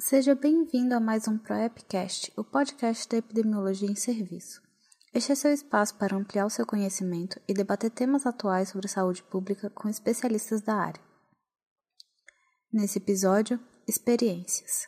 [0.00, 4.62] Seja bem-vindo a mais um ProEpcast, o podcast da epidemiologia em serviço.
[5.12, 9.24] Este é seu espaço para ampliar o seu conhecimento e debater temas atuais sobre saúde
[9.24, 11.00] pública com especialistas da área.
[12.72, 13.58] Nesse episódio,
[13.88, 14.86] experiências.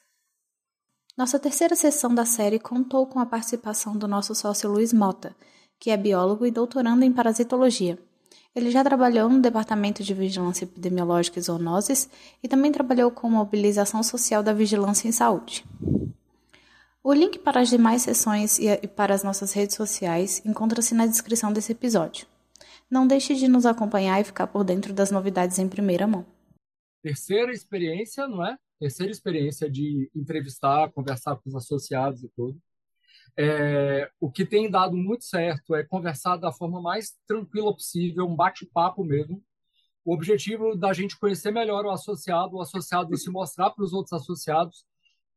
[1.19, 5.35] Nossa terceira sessão da série contou com a participação do nosso sócio Luiz Mota,
[5.81, 7.99] que é biólogo e doutorando em parasitologia
[8.55, 12.11] ele já trabalhou no Departamento de Vigilância Epidemiológica e Zoonoses
[12.43, 15.65] e também trabalhou com mobilização social da vigilância em saúde.
[17.03, 21.53] O link para as demais sessões e para as nossas redes sociais encontra-se na descrição
[21.53, 22.27] desse episódio.
[22.91, 26.27] Não deixe de nos acompanhar e ficar por dentro das novidades em primeira mão.
[27.03, 28.59] Terceira experiência, não é?
[28.79, 32.61] Terceira experiência de entrevistar, conversar com os associados e tudo.
[33.37, 38.37] É, o que tem dado muito certo é conversar da forma mais tranquila possível, um
[38.37, 39.43] bate-papo mesmo.
[40.05, 44.13] O objetivo da gente conhecer melhor o associado, o associado se mostrar para os outros
[44.13, 44.85] associados,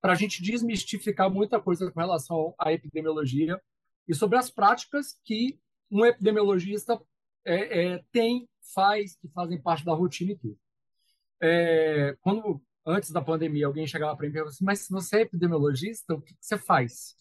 [0.01, 3.59] para a gente desmistificar muita coisa com relação à epidemiologia
[4.07, 5.59] e sobre as práticas que
[5.89, 6.99] um epidemiologista
[7.45, 10.57] é, é, tem, faz, que fazem parte da rotina e tudo.
[11.41, 15.17] É, quando antes da pandemia alguém chegava para mim e perguntava assim, mas se você
[15.17, 17.15] é epidemiologista, o que, que você faz?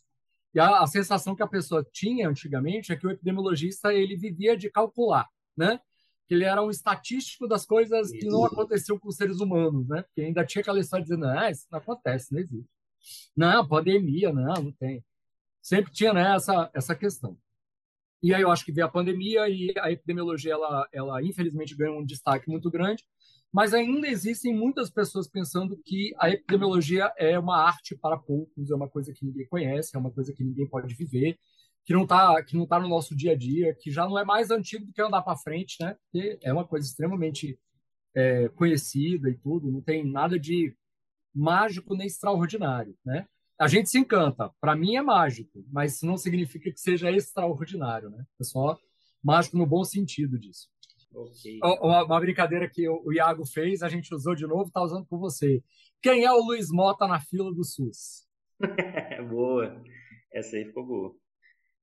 [0.54, 4.56] E a, a, sensação que a pessoa tinha antigamente é que o epidemiologista ele vivia
[4.56, 5.80] de calcular, né?
[6.28, 10.02] Que ele era um estatístico das coisas que não aconteciam com os seres humanos, né?
[10.02, 12.70] Porque ainda tinha aquela história dizendo, ah, isso não acontece, não existe.
[13.36, 15.04] Não, pandemia, não, não tem.
[15.60, 17.36] Sempre tinha né, essa, essa questão.
[18.22, 21.98] E aí eu acho que veio a pandemia e a epidemiologia, ela, ela infelizmente ganhou
[21.98, 23.04] um destaque muito grande,
[23.52, 28.74] mas ainda existem muitas pessoas pensando que a epidemiologia é uma arte para poucos, é
[28.74, 31.38] uma coisa que ninguém conhece, é uma coisa que ninguém pode viver,
[31.84, 34.24] que não está que não tá no nosso dia a dia, que já não é
[34.24, 35.94] mais antigo do que andar para frente, né?
[35.94, 37.58] Porque é uma coisa extremamente
[38.14, 40.74] é, conhecida e tudo, não tem nada de
[41.34, 43.26] mágico nem extraordinário, né?
[43.58, 44.50] A gente se encanta.
[44.60, 48.24] Para mim é mágico, mas não significa que seja extraordinário, né?
[48.40, 48.78] É só
[49.22, 50.71] mágico no bom sentido disso.
[51.14, 51.58] Okay.
[51.62, 55.18] Uma, uma, brincadeira que o, Iago fez, a gente usou de novo, tá usando com
[55.18, 55.62] você.
[56.00, 58.26] Quem é o Luiz Mota na fila do SUS?
[59.28, 59.82] boa.
[60.32, 61.14] Essa aí ficou boa.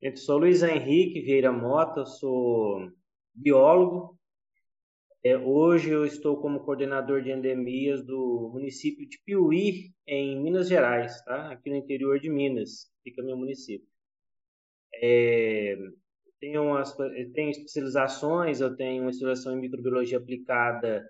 [0.02, 2.90] Eu sou Luiz Henrique Vieira Mota, sou
[3.34, 4.18] biólogo.
[5.24, 11.22] É, hoje eu estou como coordenador de endemias do município de Piuí, em Minas Gerais,
[11.26, 11.52] tá?
[11.52, 13.86] aqui no interior de Minas, fica meu município.
[14.96, 15.76] É,
[16.40, 16.96] tenho, umas,
[17.34, 21.10] tenho especializações, eu tenho uma especialização em microbiologia aplicada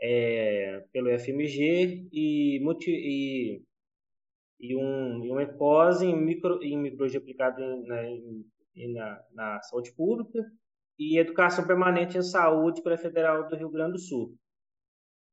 [0.00, 3.62] é, pelo FMG e, e,
[4.60, 9.92] e, um, e uma pós em, micro, em microbiologia aplicada em, na, na, na saúde
[9.92, 10.44] pública
[10.98, 14.36] e educação permanente em saúde pela Federal do Rio Grande do Sul.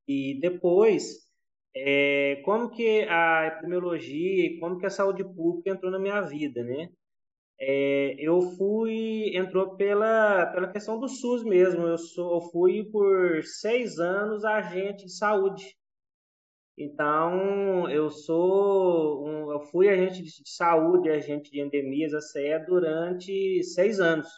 [0.06, 1.26] E depois,
[1.74, 6.88] é, como que a epidemiologia, como que a saúde pública entrou na minha vida, né?
[7.58, 11.86] É, eu fui, entrou pela, pela questão do SUS mesmo.
[11.86, 15.76] Eu, sou, eu fui por seis anos agente de saúde.
[16.78, 23.62] Então, eu sou, um, eu fui agente de saúde, agente de endemias, a CE, durante
[23.64, 24.28] seis anos.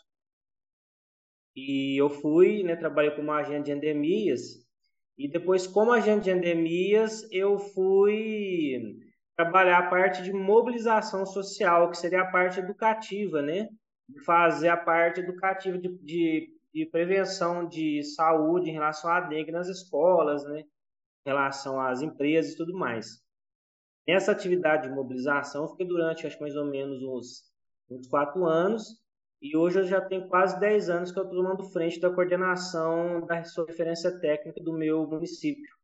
[1.56, 4.64] E eu fui, né, trabalhei como agente de endemias.
[5.16, 8.97] E depois, como agente de endemias, eu fui
[9.38, 13.68] trabalhar a parte de mobilização social, que seria a parte educativa, né?
[14.26, 19.68] Fazer a parte educativa de, de, de prevenção de saúde em relação à dengue nas
[19.68, 20.62] escolas, né?
[21.24, 23.22] Em relação às empresas e tudo mais.
[24.08, 27.44] Nessa atividade de mobilização, eu fiquei durante, acho mais ou menos uns,
[27.88, 29.00] uns quatro anos,
[29.40, 33.24] e hoje eu já tenho quase 10 anos que eu estou tomando frente da coordenação
[33.24, 35.76] da referência técnica do meu município,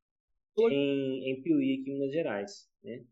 [0.59, 2.69] em, em Piuí, aqui em Minas Gerais.
[2.83, 3.05] Né?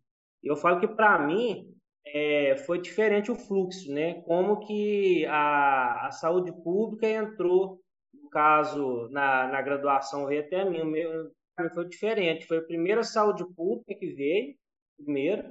[0.43, 1.73] Eu falo que para mim
[2.07, 4.23] é, foi diferente o fluxo, né?
[4.23, 7.81] Como que a, a saúde pública entrou,
[8.13, 11.31] no caso, na, na graduação veio até mim, o meu
[11.75, 12.47] foi diferente.
[12.47, 14.55] Foi a primeira saúde pública que veio,
[14.97, 15.45] primeiro,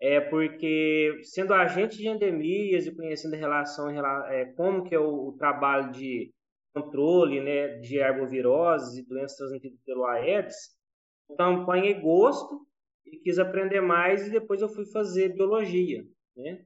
[0.00, 3.90] é porque sendo agente de endemias e conhecendo a relação,
[4.26, 6.32] é, como que é o, o, trabalho de
[6.74, 10.76] controle, né, de arboviroses e doenças transmitidas pelo Aedes,
[11.30, 12.67] então apanhei gosto
[13.12, 16.06] e quis aprender mais e depois eu fui fazer biologia,
[16.36, 16.64] né?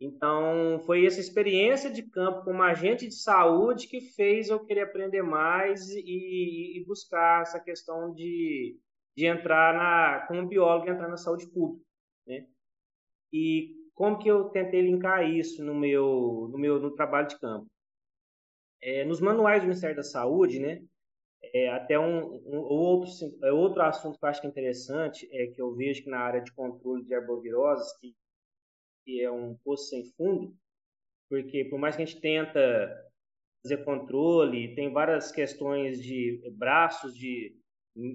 [0.00, 5.22] Então, foi essa experiência de campo como agente de saúde que fez eu querer aprender
[5.22, 8.78] mais e, e buscar essa questão de,
[9.14, 11.84] de entrar na, como biólogo, entrar na saúde pública,
[12.26, 12.46] né?
[13.30, 17.66] E como que eu tentei linkar isso no meu, no meu no trabalho de campo?
[18.82, 20.82] É, nos manuais do Ministério da Saúde, né?
[21.52, 23.10] É, até um, um, outro,
[23.42, 26.20] é outro assunto que eu acho que é interessante é que eu vejo que na
[26.20, 28.14] área de controle de arboviroses, que,
[29.04, 30.54] que é um poço sem fundo,
[31.28, 33.10] porque por mais que a gente tenta
[33.62, 37.56] fazer controle, tem várias questões de braços de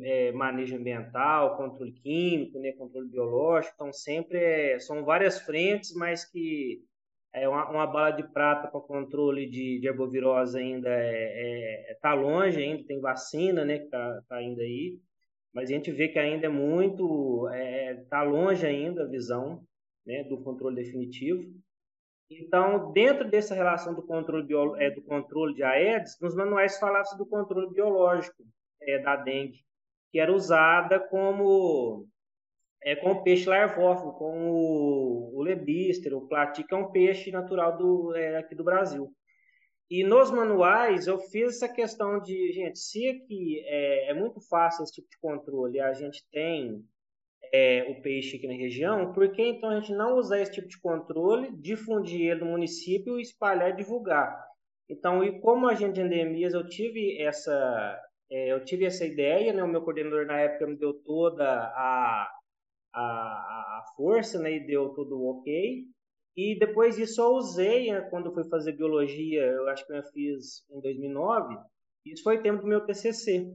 [0.02, 6.26] é, manejo ambiental, controle químico, né, controle biológico, então sempre é, são várias frentes, mas
[6.26, 6.84] que
[7.36, 9.90] é uma, uma bala de prata para controle de, de
[10.58, 14.98] ainda é, é, tá longe, ainda tem vacina, né, que tá, tá ainda aí,
[15.54, 19.62] mas a gente vê que ainda é muito, é, tá longe ainda a visão,
[20.06, 21.44] né, do controle definitivo.
[22.30, 27.18] Então, dentro dessa relação do controle, bio, é, do controle de Aedes, nos manuais falava-se
[27.18, 28.44] do controle biológico
[28.82, 29.60] é, da dengue,
[30.10, 32.08] que era usada como
[32.86, 38.16] é, com o peixe larvófago, com o, o lebister, o é um peixe natural do,
[38.16, 39.12] é, aqui do Brasil.
[39.90, 44.84] E nos manuais eu fiz essa questão de, gente, se aqui é, é muito fácil
[44.84, 46.84] esse tipo de controle, a gente tem
[47.52, 50.68] é, o peixe aqui na região, por que então a gente não usar esse tipo
[50.68, 54.46] de controle, difundir ele no município, espalhar e divulgar?
[54.88, 58.00] Então, e como agente de endemias, eu tive essa,
[58.30, 59.64] é, eu tive essa ideia, né?
[59.64, 62.30] O meu coordenador na época me deu toda a,
[62.96, 64.56] a, a força, né?
[64.56, 65.86] E deu todo o ok.
[66.36, 70.66] E depois disso eu usei, né, quando fui fazer biologia, eu acho que eu fiz
[70.70, 71.56] em 2009,
[72.06, 73.54] isso foi tempo do meu TCC.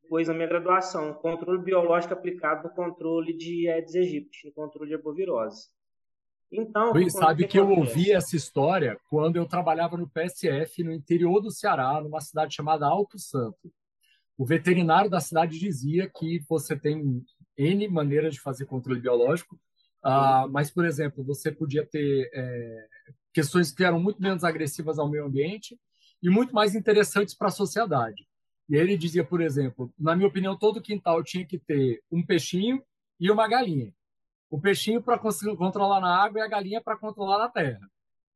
[0.00, 4.94] Depois na minha graduação, controle biológico aplicado no controle de Aedes aegypti, no controle de
[4.94, 5.68] herbovirose.
[6.52, 11.40] Então, Luiz, sabe que eu ouvi essa história quando eu trabalhava no PSF, no interior
[11.40, 13.72] do Ceará, numa cidade chamada Alto Santo
[14.36, 17.24] o veterinário da cidade dizia que você tem
[17.56, 19.56] N maneiras de fazer controle biológico,
[20.04, 22.86] uh, mas, por exemplo, você podia ter é,
[23.32, 25.78] questões que eram muito menos agressivas ao meio ambiente
[26.22, 28.26] e muito mais interessantes para a sociedade.
[28.68, 32.82] E ele dizia, por exemplo, na minha opinião, todo quintal tinha que ter um peixinho
[33.20, 33.92] e uma galinha.
[34.50, 37.80] O peixinho para controlar na água e a galinha para controlar na terra.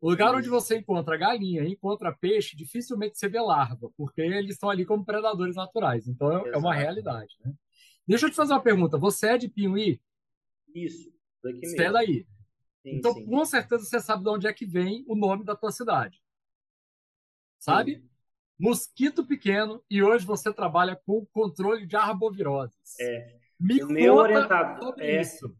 [0.00, 4.54] O lugar onde você encontra galinha e encontra peixe, dificilmente você vê larva, porque eles
[4.54, 6.06] estão ali como predadores naturais.
[6.06, 7.36] Então é, é uma realidade.
[7.44, 7.52] Né?
[8.08, 8.96] Deixa eu te fazer uma pergunta.
[8.96, 10.00] Você é de Piuí?
[10.74, 11.12] Isso,
[11.44, 11.82] daqui mesmo.
[11.82, 12.26] É daí.
[12.82, 13.26] Sim, então, sim.
[13.26, 16.22] com certeza você sabe de onde é que vem o nome da tua cidade.
[17.58, 17.96] Sabe?
[17.96, 18.08] Sim.
[18.58, 22.98] Mosquito pequeno e hoje você trabalha com controle de arboviroses.
[22.98, 23.36] É.
[23.60, 25.54] Me o meu orientador é, isso.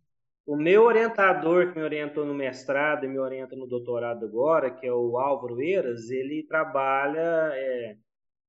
[0.47, 4.87] O meu orientador, que me orientou no mestrado e me orienta no doutorado agora, que
[4.87, 7.97] é o Álvaro Eiras, ele trabalha, é,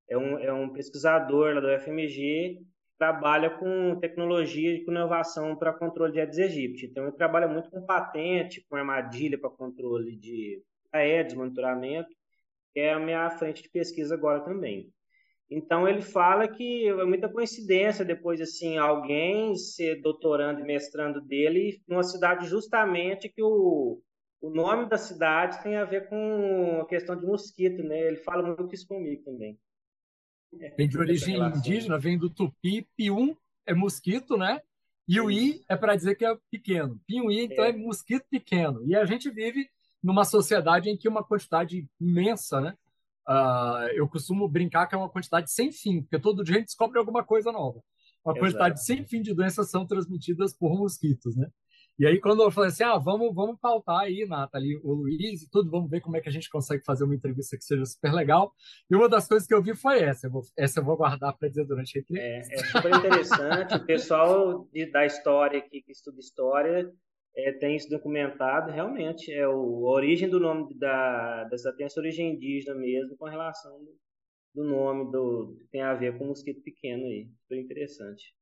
[0.07, 2.65] é, um, é um pesquisador lá do UFMG,
[2.99, 6.85] trabalha com tecnologia e com inovação para controle de Aedes aegypti.
[6.85, 10.61] Então, ele trabalha muito com patente, com armadilha para controle de
[10.91, 12.09] Aedes, monitoramento,
[12.73, 14.91] que é a minha frente de pesquisa agora também.
[15.49, 21.81] Então ele fala que é muita coincidência depois assim alguém ser doutorando e mestrando dele
[21.87, 23.99] numa cidade justamente que o,
[24.41, 27.99] o nome da cidade tem a ver com a questão de mosquito, né?
[27.99, 29.57] Ele fala muito isso comigo também.
[30.77, 33.35] Vem de origem indígena, vem do tupi, pium
[33.65, 34.61] é mosquito, né?
[35.07, 36.99] E o i é para dizer que é pequeno.
[37.07, 37.69] Piuí, então, é.
[37.69, 38.83] é mosquito pequeno.
[38.85, 39.67] E a gente vive
[40.03, 42.75] numa sociedade em que uma quantidade imensa, né?
[43.27, 46.67] Uh, eu costumo brincar que é uma quantidade sem fim, porque todo dia a gente
[46.67, 47.81] descobre alguma coisa nova.
[48.23, 48.39] Uma Exato.
[48.39, 51.47] quantidade sem fim de doenças são transmitidas por mosquitos, né?
[51.99, 55.49] E aí, quando eu falei assim, ah, vamos, vamos pautar aí, Nathalie, o Luiz e
[55.51, 58.13] tudo, vamos ver como é que a gente consegue fazer uma entrevista que seja super
[58.13, 58.53] legal.
[58.89, 60.27] E uma das coisas que eu vi foi essa.
[60.27, 62.53] Eu vou, essa eu vou guardar para dizer durante a entrevista.
[62.53, 63.75] É, é super interessante.
[63.75, 66.89] o pessoal de, da história aqui, que estuda história,
[67.35, 71.99] é, tem isso documentado, realmente, é o, a origem do nome da, dessa tem essa
[71.99, 73.97] origem indígena mesmo, com relação do,
[74.55, 78.33] do nome, do, tem a ver com o mosquito pequeno aí, foi interessante.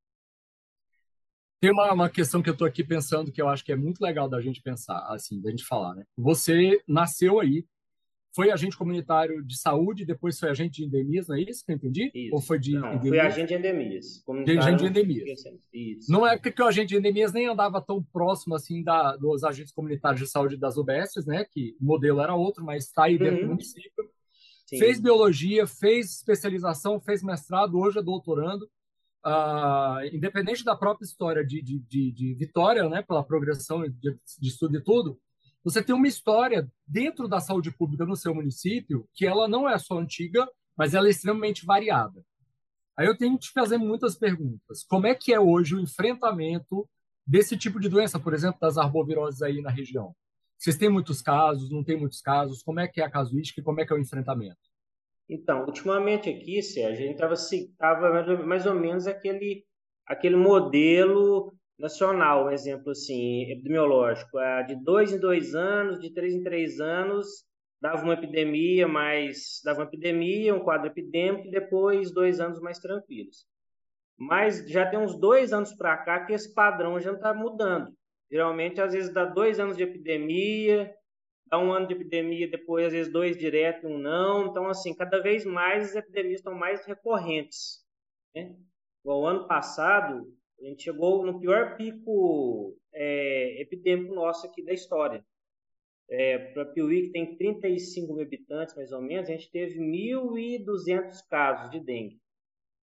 [1.59, 3.99] Tem uma, uma questão que eu estou aqui pensando que eu acho que é muito
[3.99, 6.03] legal da gente pensar, assim, da gente falar, né?
[6.15, 7.65] Você nasceu aí,
[8.37, 11.75] foi agente comunitário de saúde, depois foi agente de endemias, não é isso que eu
[11.75, 12.11] entendi?
[12.13, 12.35] Isso.
[12.35, 13.09] Ou foi de não, endemias?
[13.09, 14.23] Foi agente de endemias.
[14.45, 15.43] De agente de endemias.
[15.73, 16.11] Isso.
[16.11, 19.73] Não é porque o agente de endemias nem andava tão próximo assim da, dos agentes
[19.73, 21.45] comunitários de saúde das UBSs, né?
[21.51, 23.41] Que o modelo era outro, mas está aí dentro uhum.
[23.41, 24.07] do município.
[24.67, 24.77] Sim.
[24.77, 28.69] Fez biologia, fez especialização, fez mestrado, hoje é doutorando.
[29.25, 34.47] Uh, independente da própria história de, de, de, de Vitória, né, pela progressão de, de
[34.47, 35.19] estudo e tudo,
[35.63, 39.77] você tem uma história dentro da saúde pública no seu município que ela não é
[39.77, 40.47] só antiga,
[40.77, 42.23] mas ela é extremamente variada.
[42.95, 44.83] Aí eu tenho que te fazer muitas perguntas.
[44.87, 46.87] Como é que é hoje o enfrentamento
[47.25, 50.15] desse tipo de doença, por exemplo, das arboviroses aí na região?
[50.57, 52.63] Vocês têm muitos casos, não tem muitos casos?
[52.63, 54.57] Como é que é a casuística e como é que é o enfrentamento?
[55.29, 59.65] Então, ultimamente aqui, Sérgio, a gente estava mais ou menos aquele,
[60.05, 64.39] aquele modelo nacional, um exemplo assim, epidemiológico.
[64.39, 67.27] É, de dois em dois anos, de três em três anos,
[67.79, 72.79] dava uma epidemia, mais dava uma epidemia, um quadro epidêmico, e depois dois anos mais
[72.79, 73.45] tranquilos.
[74.17, 77.91] Mas já tem uns dois anos para cá que esse padrão já está mudando.
[78.31, 80.91] Geralmente, às vezes, dá dois anos de epidemia,
[81.49, 84.47] dá um ano de epidemia, depois, às vezes, dois direto e um não.
[84.47, 87.85] Então, assim, cada vez mais as epidemias estão mais recorrentes.
[88.35, 88.55] Né?
[89.03, 95.23] O ano passado, a gente chegou no pior pico é, epidêmico nosso aqui da história.
[96.09, 101.17] É, Para Piuí, que tem 35 mil habitantes, mais ou menos, a gente teve 1.200
[101.29, 102.19] casos de dengue.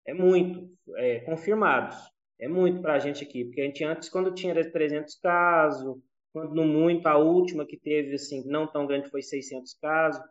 [0.05, 1.97] É muito, é, confirmados.
[2.39, 6.01] É muito para a gente aqui, porque a gente antes, quando tinha 300 casos,
[6.33, 10.23] quando no muito, a última que teve, assim, não tão grande, foi 600 casos.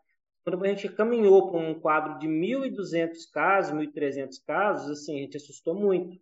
[0.42, 5.36] Quando a gente caminhou para um quadro de 1.200 casos, 1.300 casos, assim, a gente
[5.36, 6.18] assustou muito.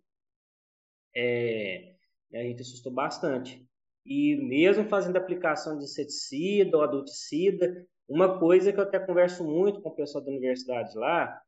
[1.15, 1.95] É,
[2.33, 3.65] a gente assustou bastante.
[4.05, 9.81] E mesmo fazendo aplicação de inseticida ou adulticida, uma coisa que eu até converso muito
[9.81, 11.39] com o pessoal da universidade lá,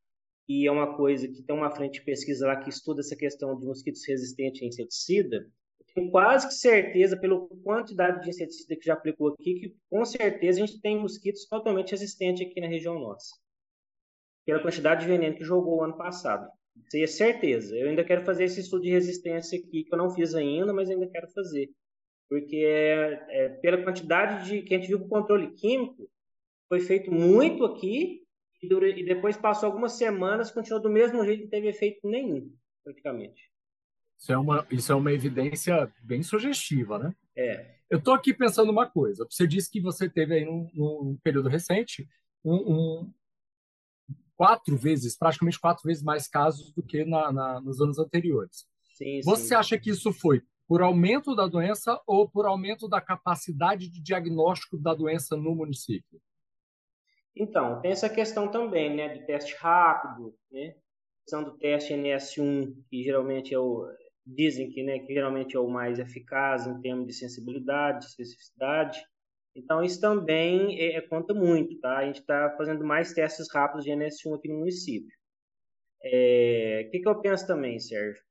[0.47, 3.57] e é uma coisa que tem uma frente de pesquisa lá que estuda essa questão
[3.57, 5.47] de mosquitos resistentes a inseticida,
[5.93, 10.61] tenho quase que certeza, pela quantidade de inseticida que já aplicou aqui, que com certeza
[10.61, 13.35] a gente tem mosquitos totalmente resistentes aqui na região nossa.
[14.45, 16.49] Pela quantidade de veneno que jogou o ano passado.
[16.87, 17.75] Isso aí é certeza.
[17.75, 20.89] Eu ainda quero fazer esse estudo de resistência aqui, que eu não fiz ainda, mas
[20.89, 21.69] ainda quero fazer.
[22.29, 26.09] Porque é, é, pela quantidade de que a gente viu com o controle químico,
[26.69, 28.21] foi feito muito aqui
[28.63, 32.49] e, dura, e depois passou algumas semanas, continuou do mesmo jeito, não teve efeito nenhum,
[32.83, 33.50] praticamente.
[34.21, 37.15] Isso é uma, isso é uma evidência bem sugestiva, né?
[37.35, 37.73] É.
[37.89, 39.25] Eu estou aqui pensando uma coisa.
[39.27, 42.07] Você disse que você teve aí num, num período recente
[42.45, 43.13] um, um,
[44.35, 48.67] quatro vezes, praticamente quatro vezes mais casos do que na, na nos anos anteriores.
[48.93, 49.55] Sim, Você sim.
[49.55, 54.77] acha que isso foi por aumento da doença ou por aumento da capacidade de diagnóstico
[54.77, 56.21] da doença no município?
[57.35, 60.75] Então, tem essa questão também, né, de teste rápido, né,
[61.23, 63.89] questão do teste NS1, que geralmente é o,
[64.25, 69.01] dizem que, né, que geralmente é o mais eficaz em termos de sensibilidade, especificidade,
[69.55, 71.97] então, isso também é, é, conta muito, tá?
[71.97, 75.11] A gente está fazendo mais testes rápidos de NS1 aqui no município.
[76.03, 78.21] É, o que, que eu penso também, Sérgio?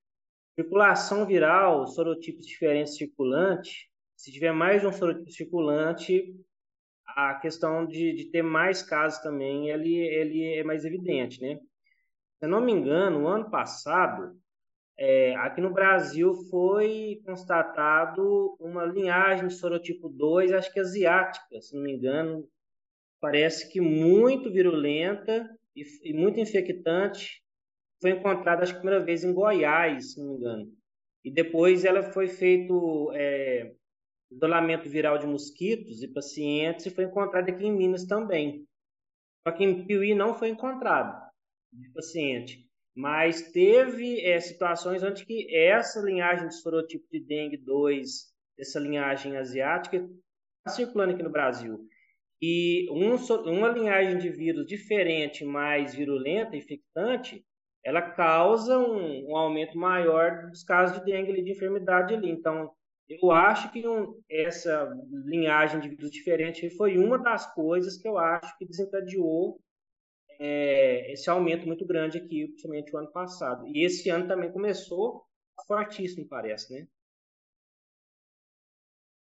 [0.59, 6.35] Circulação viral, sorotipos diferentes circulante, se tiver mais de um sorotipo circulante,
[7.07, 11.57] a questão de, de ter mais casos também, ele, ele é mais evidente, né?
[12.39, 14.39] Se eu não me engano, o ano passado,
[15.03, 21.75] é, aqui no Brasil foi constatado uma linhagem de sorotipo 2, acho que asiática, se
[21.75, 22.47] não me engano,
[23.19, 27.43] parece que muito virulenta e, e muito infectante.
[27.99, 30.73] Foi encontrada, acho que primeira vez em Goiás, se não me engano.
[31.25, 33.73] E depois ela foi feito é,
[34.31, 38.67] isolamento viral de mosquitos e pacientes e foi encontrada aqui em Minas também.
[39.49, 41.19] Só que em Piuí não foi encontrado
[41.73, 42.70] de paciente.
[43.01, 48.07] Mas teve é, situações onde que essa linhagem de sorotipo de dengue 2,
[48.59, 51.81] essa linhagem asiática, está circulando aqui no Brasil.
[52.43, 53.15] E um,
[53.51, 57.43] uma linhagem de vírus diferente, mais virulenta, infectante,
[57.83, 62.29] ela causa um, um aumento maior dos casos de dengue, ali, de enfermidade ali.
[62.31, 62.71] Então,
[63.09, 64.93] eu acho que um, essa
[65.25, 69.59] linhagem de vírus diferente foi uma das coisas que eu acho que desencadeou
[70.43, 73.67] é, esse aumento muito grande aqui, principalmente o ano passado.
[73.69, 75.23] E esse ano também começou
[75.69, 76.87] fortíssimo, parece, né?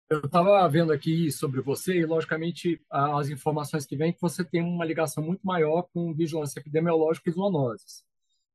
[0.08, 4.62] Eu estava vendo aqui sobre você e, logicamente, as informações que vêm que você tem
[4.62, 8.04] uma ligação muito maior com vigilância epidemiológica e zoonoses.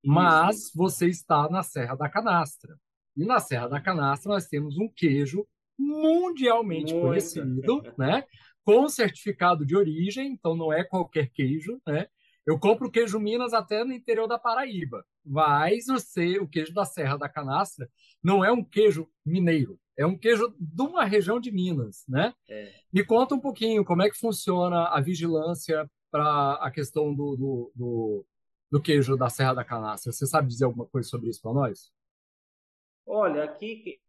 [0.03, 2.77] Mas você está na Serra da Canastra.
[3.15, 5.45] E na Serra da Canastra nós temos um queijo
[5.77, 7.07] mundialmente muito.
[7.07, 8.25] conhecido, né?
[8.65, 12.07] com certificado de origem, então não é qualquer queijo, né?
[12.45, 17.17] Eu compro queijo Minas até no interior da Paraíba, mas você, o queijo da Serra
[17.17, 17.89] da Canastra
[18.23, 22.33] não é um queijo mineiro, é um queijo de uma região de Minas, né?
[22.47, 22.71] É.
[22.93, 27.71] Me conta um pouquinho como é que funciona a vigilância para a questão do, do,
[27.75, 28.25] do,
[28.71, 30.11] do, queijo da Serra da Canastra.
[30.11, 31.91] Você sabe dizer alguma coisa sobre isso para nós?
[33.07, 33.99] Olha, aqui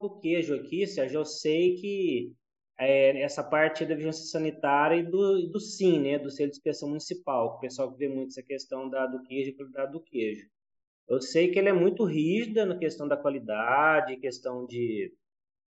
[0.00, 2.32] o queijo aqui, Sérgio, eu sei que
[2.78, 6.88] é, essa parte da vigilância sanitária e do, do SIM, né, do Selo de Inspeção
[6.88, 10.46] Municipal, o pessoal que vê muito essa questão da, do queijo e qualidade do queijo.
[11.08, 15.12] Eu sei que ele é muito rígida na questão da qualidade, questão de,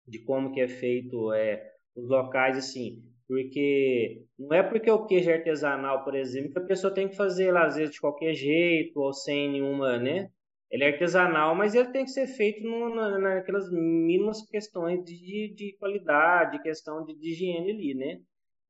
[0.06, 5.30] de como que é feito é, os locais assim, porque não é porque o queijo
[5.30, 8.98] é artesanal, por exemplo, que a pessoa tem que fazer às vezes de qualquer jeito
[9.00, 10.30] ou sem nenhuma, né?
[10.70, 15.54] Ele é artesanal, mas ele tem que ser feito no, na, naquelas mínimas questões de,
[15.54, 18.20] de qualidade, questão de, de higiene ali, né?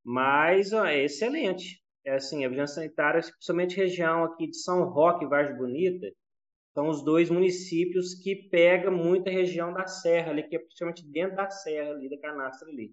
[0.05, 1.83] Mas ó, é excelente.
[2.05, 6.07] É assim, a vigilância sanitária, principalmente região aqui de São Roque e Vargem Bonita,
[6.73, 11.37] são os dois municípios que pega muita região da serra ali, que é principalmente dentro
[11.37, 12.93] da serra ali, da canastra ali.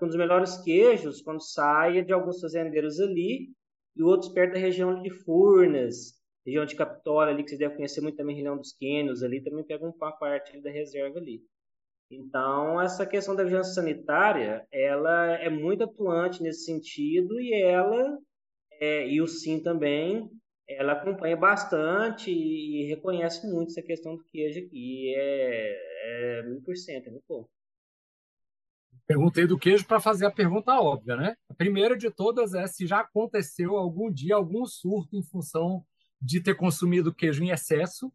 [0.00, 3.50] Um dos melhores queijos, quando sai, é de alguns fazendeiros ali,
[3.96, 8.00] e outros perto da região de Furnas, região de Capitólio ali, que vocês devem conhecer
[8.00, 11.42] muito também, região dos Quênios ali, também pega uma parte da reserva ali.
[12.10, 18.18] Então, essa questão da vigilância sanitária, ela é muito atuante nesse sentido e ela,
[18.80, 20.28] é, e o SIM também,
[20.68, 25.14] ela acompanha bastante e reconhece muito essa questão do queijo aqui.
[25.14, 27.46] É, é 1000%, é muito bom.
[29.06, 31.36] Perguntei do queijo para fazer a pergunta óbvia, né?
[31.48, 35.84] A primeira de todas é se já aconteceu algum dia algum surto em função
[36.20, 38.08] de ter consumido queijo em excesso.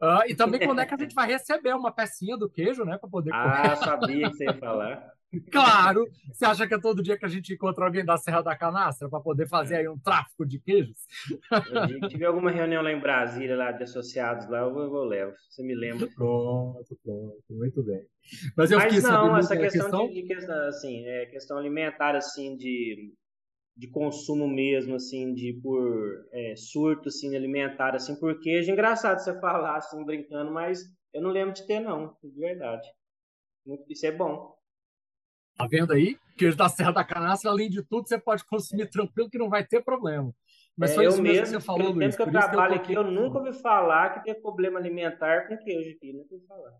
[0.00, 2.98] Uh, e também quando é que a gente vai receber uma pecinha do queijo, né,
[2.98, 3.44] para poder comer.
[3.44, 5.12] Ah, sabia que você ia falar.
[5.50, 6.06] Claro!
[6.30, 9.08] Você acha que é todo dia que a gente encontra alguém da Serra da Canastra
[9.08, 10.94] para poder fazer aí um tráfico de queijos?
[11.00, 15.32] Se tiver alguma reunião lá em Brasília, lá de associados lá, eu, eu levo.
[15.48, 16.06] Você me lembra.
[16.14, 17.42] Pronto, pronto.
[17.48, 18.02] Muito bem.
[18.56, 22.56] Mas, eu Mas não, essa questão, questão, De, de, questão, assim, é, questão alimentar, assim,
[22.56, 23.12] de,
[23.76, 28.70] de consumo mesmo, assim, de por é, surto, assim, alimentar, assim, por queijo.
[28.70, 30.80] Engraçado você falar, assim, brincando, mas
[31.12, 32.86] eu não lembro de ter, não, de verdade.
[33.88, 34.54] Isso é bom.
[35.56, 36.18] Tá vendo aí?
[36.36, 39.64] Queijo da Serra da Canastra, além de tudo, você pode consumir tranquilo que não vai
[39.64, 40.34] ter problema.
[40.76, 42.16] Mas é, isso mesmo, que você falou, Luiz.
[42.16, 45.46] Tempo que eu trabalho que eu aqui, eu nunca ouvi falar que tem problema alimentar
[45.46, 46.72] com queijo aqui, nunca ouvi falar.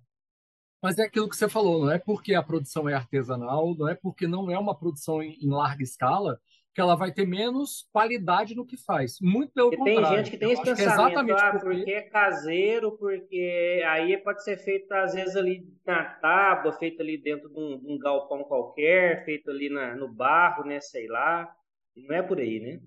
[0.82, 3.94] Mas é aquilo que você falou, não é porque a produção é artesanal, não é
[3.94, 6.40] porque não é uma produção em, em larga escala
[6.74, 9.18] que ela vai ter menos qualidade no que faz.
[9.20, 10.08] Muito pelo porque contrário.
[10.08, 11.76] Tem gente que tem esse é pensamento, é ah, porque...
[11.76, 17.18] porque é caseiro, porque aí pode ser feito às vezes ali na tábua, feito ali
[17.18, 21.54] dentro de um, de um galpão qualquer, feito ali na, no barro, né, sei lá.
[21.94, 22.80] Não é por aí, né?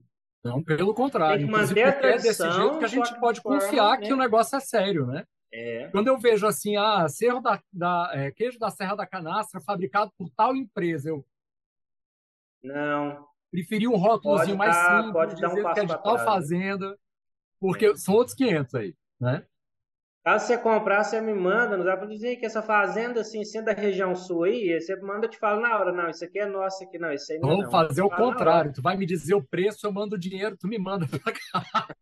[0.44, 1.38] Não, pelo contrário.
[1.38, 4.08] Tem que manter a tradição, é desse jeito que a gente pode forma, confiar né?
[4.08, 5.24] que o negócio é sério, né?
[5.54, 5.88] É.
[5.90, 10.12] Quando eu vejo assim, ah, cerro da, da é, queijo da Serra da Canastra fabricado
[10.18, 11.26] por tal empresa, eu
[12.62, 16.24] não, Preferi um rótulozinho mais dar, simples, pode dar um passo que de tal né?
[16.26, 16.98] fazenda,
[17.60, 17.96] porque é.
[17.96, 19.46] são outros 500 aí, né?
[20.26, 23.66] Caso você comprar, você me manda, não dá para dizer que essa fazenda, assim, sendo
[23.66, 26.46] da região sul aí, você manda, eu te falo na hora, não, isso aqui é
[26.46, 29.36] nosso, aqui não, isso aí não é Vamos fazer o contrário, tu vai me dizer
[29.36, 31.88] o preço, eu mando o dinheiro, tu me manda pra cá.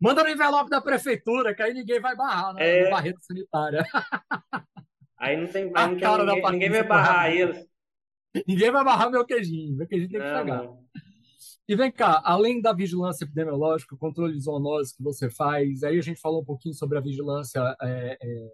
[0.00, 2.80] Manda no envelope da prefeitura, que aí ninguém vai barrar né?
[2.80, 2.90] é...
[2.90, 3.84] barreira sanitária.
[5.16, 7.66] Aí não tem, aí não ninguém, ninguém vai barrar eles.
[8.46, 9.76] Ninguém vai barrar meu queijinho.
[9.76, 10.68] Meu queijinho tem que chegar.
[11.66, 15.98] E vem cá, além da vigilância epidemiológica, o controle de zoonose que você faz, aí
[15.98, 18.48] a gente falou um pouquinho sobre a vigilância é, é,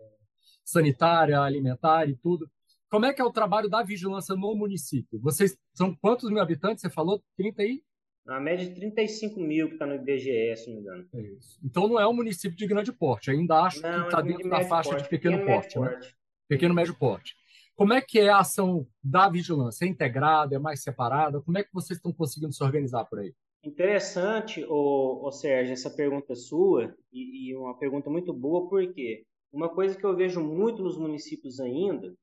[0.64, 2.48] sanitária, alimentar e tudo.
[2.88, 5.20] Como é que é o trabalho da vigilância no município?
[5.20, 6.82] Vocês são quantos mil habitantes?
[6.82, 7.82] Você falou 30 aí?
[8.24, 11.08] Na média de 35 mil que está no IBGE, se não me engano.
[11.14, 11.20] É
[11.64, 13.30] então não é um município de grande porte.
[13.30, 15.78] Ainda acho não, que está é dentro de da faixa porte, de pequeno, pequeno porte,
[15.78, 15.88] né?
[15.88, 16.16] porte.
[16.48, 17.34] Pequeno médio porte.
[17.80, 19.86] Como é que é a ação da vigilância?
[19.86, 20.54] É integrada?
[20.54, 21.40] É mais separada?
[21.40, 23.34] Como é que vocês estão conseguindo se organizar por aí?
[23.64, 29.70] Interessante, ô, ô Sérgio, essa pergunta sua, e, e uma pergunta muito boa, porque uma
[29.70, 32.14] coisa que eu vejo muito nos municípios ainda,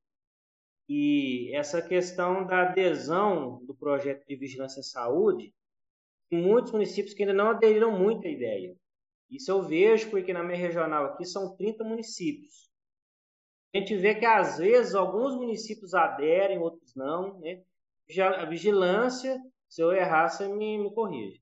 [0.87, 5.55] e essa questão da adesão do projeto de vigilância em saúde,
[6.31, 8.75] muitos municípios que ainda não aderiram muito à ideia.
[9.27, 12.66] Isso eu vejo porque na minha regional aqui são 30 municípios
[13.77, 17.61] a gente vê que às vezes alguns municípios aderem, outros não, né?
[18.37, 21.41] A vigilância, se eu errar, você me, me corrige.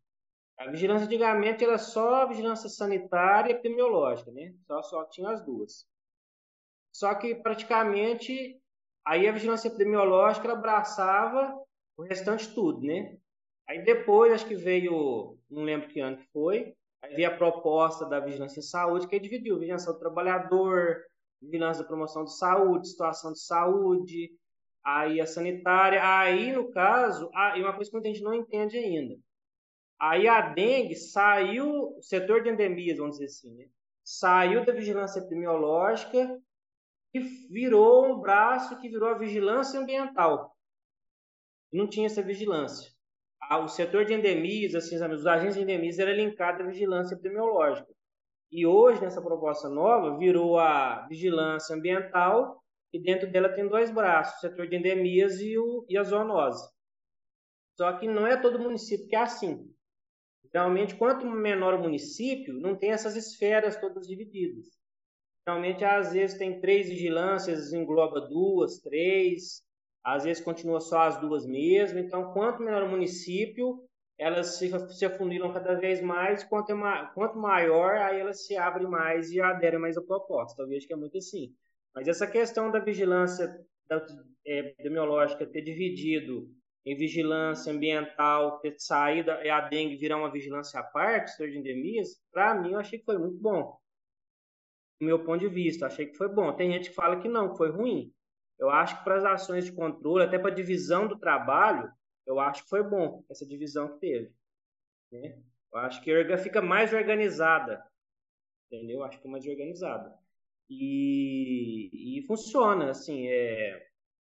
[0.57, 4.53] A vigilância antigamente era só a vigilância sanitária e epidemiológica, né?
[4.65, 5.85] Só, só tinha as duas.
[6.91, 8.59] Só que praticamente
[9.05, 11.53] aí a vigilância epidemiológica abraçava
[11.97, 13.17] o restante tudo, né?
[13.67, 18.05] Aí depois, acho que veio, não lembro que ano que foi, aí veio a proposta
[18.05, 21.03] da vigilância em saúde, que dividiu vigilância do trabalhador,
[21.41, 24.31] vigilância da promoção de saúde, situação de saúde,
[24.83, 29.15] aí a sanitária, aí no caso, e uma coisa que muita gente não entende ainda.
[29.99, 33.65] Aí a dengue saiu, o setor de endemias, vamos dizer assim, né?
[34.03, 36.39] saiu da vigilância epidemiológica
[37.13, 40.55] e virou um braço que virou a vigilância ambiental.
[41.73, 42.93] Não tinha essa vigilância.
[43.63, 47.91] O setor de endemias, assim, os agentes de endemias, era linkado à vigilância epidemiológica.
[48.51, 52.61] E hoje, nessa proposta nova, virou a vigilância ambiental
[52.93, 56.69] e dentro dela tem dois braços, o setor de endemias e, o, e a zoonose.
[57.77, 59.69] Só que não é todo município que é assim.
[60.53, 64.67] Realmente, quanto menor o município, não tem essas esferas todas divididas.
[65.45, 69.61] Realmente, às vezes, tem três vigilâncias, engloba duas, três,
[70.03, 71.99] às vezes continua só as duas mesmo.
[71.99, 73.83] Então, quanto menor o município,
[74.17, 78.87] elas se, se afuniram cada vez mais, quanto, é, quanto maior, aí elas se abrem
[78.87, 80.61] mais e aderem mais à proposta.
[80.61, 81.53] Eu vejo que é muito assim.
[81.93, 83.47] Mas essa questão da vigilância
[83.87, 84.05] da,
[84.45, 86.49] é, epidemiológica ter dividido
[86.85, 92.53] em vigilância ambiental, ter saído a dengue virar uma vigilância à parte, de endemias, para
[92.53, 93.75] mim eu achei que foi muito bom.
[94.99, 96.53] Do meu ponto de vista, achei que foi bom.
[96.53, 98.13] Tem gente que fala que não, que foi ruim.
[98.57, 101.91] Eu acho que para as ações de controle, até para a divisão do trabalho,
[102.25, 104.33] eu acho que foi bom essa divisão que teve.
[105.11, 105.41] Né?
[105.73, 107.83] Eu acho que fica mais organizada.
[108.67, 108.99] Entendeu?
[108.99, 110.17] Eu acho que fica mais organizada.
[110.69, 113.87] E, e funciona, assim, é,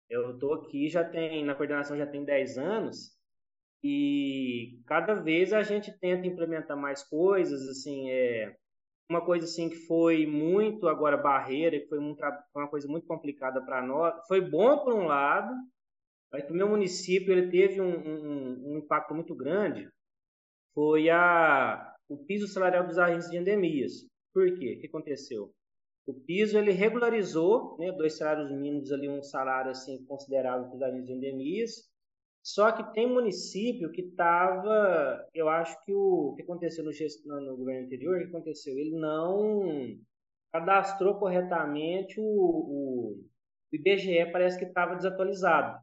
[0.09, 3.17] eu estou aqui, já tem, na coordenação já tem 10 anos,
[3.83, 8.57] e cada vez a gente tenta implementar mais coisas, assim, é
[9.09, 12.19] uma coisa assim que foi muito agora barreira, que foi, muito,
[12.51, 15.53] foi uma coisa muito complicada para nós, foi bom por um lado,
[16.31, 19.89] mas para o meu município ele teve um, um, um, impacto muito grande,
[20.73, 24.05] foi a, o piso salarial dos agentes de endemias.
[24.33, 24.75] Por quê?
[24.77, 25.51] O que aconteceu?
[26.05, 30.81] O piso ele regularizou, né, dois salários mínimos ali, um salário assim considerável para os
[30.81, 31.71] agentes de endemias.
[32.43, 37.57] Só que tem município que estava, eu acho que o, o que aconteceu no, no,
[37.57, 38.77] governo anterior, o que aconteceu?
[38.77, 39.97] Ele não
[40.53, 43.25] cadastrou corretamente o, o,
[43.71, 45.77] o IBGE, parece que estava desatualizado.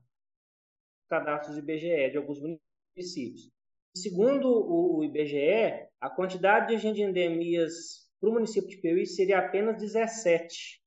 [1.09, 3.51] Cadastros IBGE de alguns municípios.
[3.97, 9.07] Segundo o, o IBGE, a quantidade de agentes de endemias para o município de Piauí
[9.07, 10.83] seria apenas 17.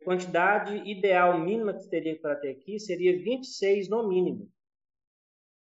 [0.00, 4.50] A quantidade ideal mínima que teria para ter aqui seria 26 no mínimo.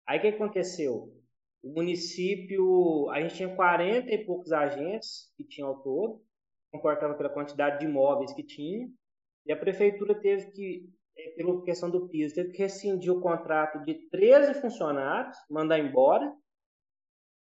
[0.06, 1.14] Aí o que aconteceu?
[1.62, 6.22] O município, a gente tinha 40 e poucos agentes que tinha ao todo,
[6.70, 8.88] comportava pela quantidade de imóveis que tinha,
[9.44, 13.82] e a prefeitura teve que, é, pela questão do piso, teve que rescindir o contrato
[13.84, 16.32] de 13 funcionários, mandar embora,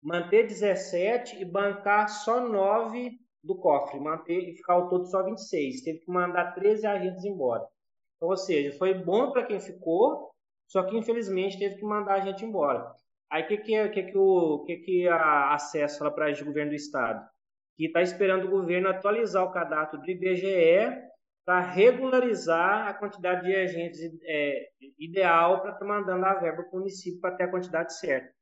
[0.01, 3.11] manter 17 e bancar só 9
[3.43, 5.81] do cofre, manter e ficar ao todo só 26.
[5.81, 7.67] Teve que mandar 13 agentes embora.
[8.15, 10.31] Então, ou seja, foi bom para quem ficou,
[10.67, 12.91] só que infelizmente teve que mandar a gente embora.
[13.29, 16.75] Aí o que, que, que, que, o que, que a acesso para o governo do
[16.75, 17.27] estado?
[17.75, 21.05] Que está esperando o governo atualizar o cadastro do IBGE
[21.45, 26.79] para regularizar a quantidade de agentes é, ideal para estar mandando a verba para o
[26.79, 28.33] município para ter a quantidade certa.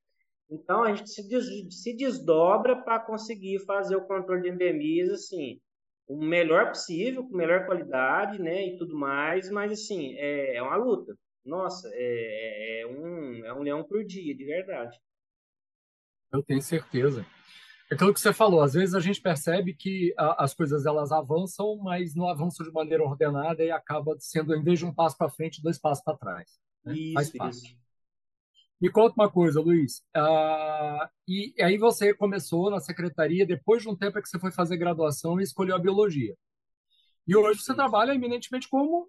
[0.49, 1.45] Então, a gente se, des,
[1.81, 5.59] se desdobra para conseguir fazer o controle de endemias, assim,
[6.07, 10.75] o melhor possível, com melhor qualidade, né, e tudo mais, mas, assim, é, é uma
[10.75, 11.13] luta.
[11.45, 14.97] Nossa, é, é, um, é um leão por dia, de verdade.
[16.31, 17.25] Eu tenho certeza.
[17.93, 21.11] É aquilo que você falou, às vezes a gente percebe que a, as coisas elas
[21.11, 25.15] avançam, mas não avançam de maneira ordenada e acaba sendo, em vez de um passo
[25.15, 26.59] para frente, dois passos para trás.
[26.83, 26.95] Né?
[26.95, 27.57] Isso, Faz parte.
[27.57, 27.77] Isso.
[28.81, 29.99] Me conta uma coisa, Luiz.
[30.17, 34.51] Uh, e aí você começou na secretaria, depois de um tempo é que você foi
[34.51, 36.35] fazer graduação e escolheu a biologia.
[37.27, 39.07] E hoje você trabalha eminentemente como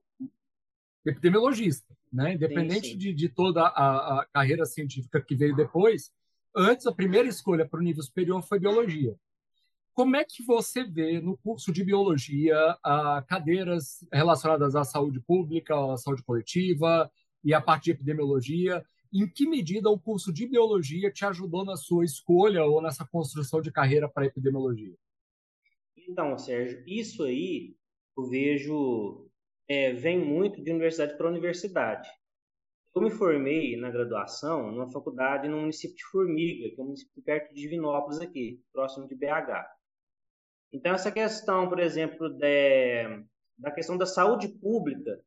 [1.06, 2.34] epidemiologista, né?
[2.34, 2.98] Independente sim, sim.
[2.98, 6.12] De, de toda a, a, carreira científica que veio depois,
[6.54, 9.16] antes a primeira escolha para o nível superior foi biologia.
[9.92, 12.56] Como é que você vê no curso de biologia
[13.28, 17.10] cadeiras relacionadas à saúde pública, à saúde coletiva
[17.44, 18.84] e à parte de epidemiologia?
[19.14, 23.60] em que medida o curso de biologia te ajudou na sua escolha ou nessa construção
[23.60, 24.92] de carreira para epidemiologia?
[25.96, 27.76] Então, Sérgio, isso aí
[28.18, 29.30] eu vejo
[29.68, 32.08] é, vem muito de universidade para universidade.
[32.94, 37.22] Eu me formei na graduação numa faculdade no município de Formiga, que é um município
[37.24, 39.66] perto de Divinópolis aqui, próximo de BH.
[40.72, 43.24] Então essa questão, por exemplo, de,
[43.58, 45.20] da questão da saúde pública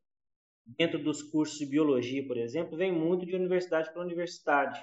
[0.65, 4.81] dentro dos cursos de biologia, por exemplo, vem muito de universidade para universidade.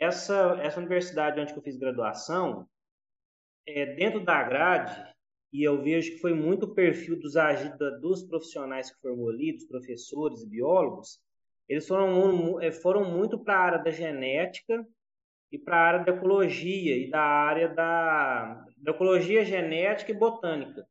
[0.00, 2.68] Essa, essa universidade onde eu fiz graduação,
[3.66, 5.12] é, dentro da grade,
[5.52, 7.34] e eu vejo que foi muito o perfil dos,
[8.00, 11.20] dos profissionais que formou ali, dos professores e biólogos,
[11.70, 14.84] eles foram, é, foram muito para a área da genética
[15.52, 20.84] e para a área da ecologia e da área da, da ecologia genética e botânica.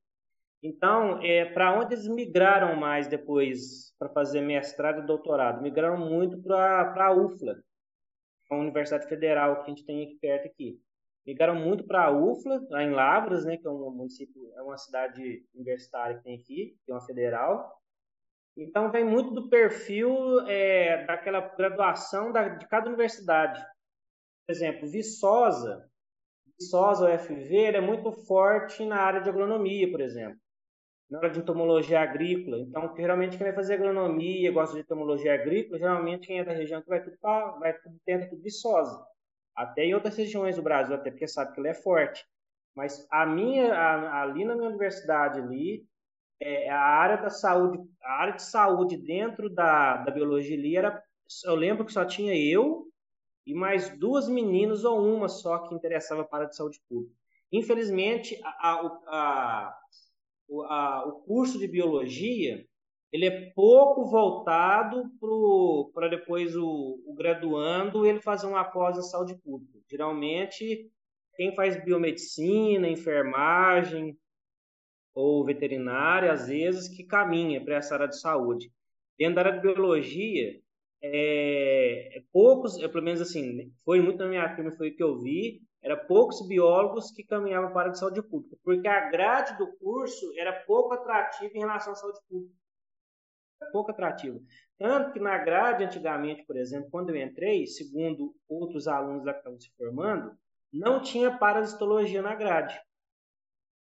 [0.64, 5.62] Então, é, para onde eles migraram mais depois para fazer mestrado e doutorado?
[5.62, 7.62] Migraram muito para a UFLA,
[8.50, 10.82] a Universidade Federal que a gente tem aqui perto aqui.
[11.28, 14.78] migraram muito para a UFLA, lá em Lavras, né, que é um município, é uma
[14.78, 17.78] cidade universitária que tem aqui, que é uma federal.
[18.62, 23.62] Então, vem muito do perfil é, daquela graduação da, de cada universidade.
[24.46, 25.90] Por exemplo, Viçosa,
[26.60, 30.38] Viçosa, UFV, é muito forte na área de agronomia, por exemplo.
[31.10, 32.60] Na área de entomologia agrícola.
[32.60, 36.82] Então, geralmente, quem vai fazer agronomia, gosta de entomologia agrícola, geralmente quem é da região
[36.82, 39.02] que vai tudo para vai tudo, tenta tudo Viçosa.
[39.56, 42.26] Até em outras regiões do Brasil, até porque sabe que ela é forte.
[42.76, 45.86] Mas a minha, a, ali na minha universidade ali,
[46.40, 51.04] é, a área da saúde, a área de saúde dentro da, da biologia ali era,
[51.46, 52.88] eu lembro que só tinha eu
[53.46, 57.16] e mais duas meninas ou uma só que interessava para a área de saúde pública.
[57.52, 58.74] Infelizmente, a,
[59.08, 59.80] a,
[60.48, 62.66] a, o curso de biologia
[63.12, 65.10] ele é pouco voltado
[65.94, 69.80] para depois o, o, graduando ele fazer uma pós em saúde pública.
[69.90, 70.92] Geralmente,
[71.36, 74.16] quem faz biomedicina, enfermagem,
[75.14, 78.72] ou veterinária, às vezes, que caminha para essa área de saúde.
[79.18, 80.60] Dentro da área de biologia,
[81.02, 85.20] é, é poucos, pelo menos assim, foi muito na minha turma, foi o que eu
[85.20, 89.58] vi, era poucos biólogos que caminhavam para a área de saúde pública, porque a grade
[89.58, 92.54] do curso era pouco atrativa em relação à saúde pública.
[93.62, 94.40] Era pouco atrativa.
[94.78, 99.40] Tanto que na grade, antigamente, por exemplo, quando eu entrei, segundo outros alunos lá que
[99.40, 100.32] estavam se formando,
[100.72, 102.80] não tinha parasitologia na grade.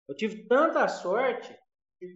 [0.07, 1.57] Eu tive tanta sorte,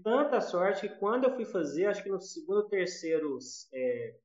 [0.03, 3.37] tanta sorte que quando eu fui fazer, acho que no segundo ou terceiro
[3.73, 4.15] é,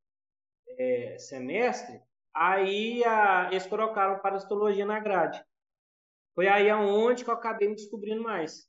[0.79, 2.01] é, semestre,
[2.35, 5.45] aí a, eles colocaram parasitologia na grade.
[6.35, 8.69] Foi aí aonde que eu acabei me descobrindo mais.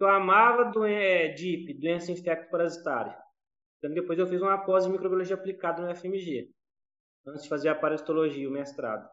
[0.00, 3.18] Eu amava do, é, DIP, doença infecto-parasitária.
[3.78, 6.50] Então, depois eu fiz uma pós em microbiologia aplicada no FMG,
[7.26, 9.08] antes de fazer a parasitologia, o mestrado.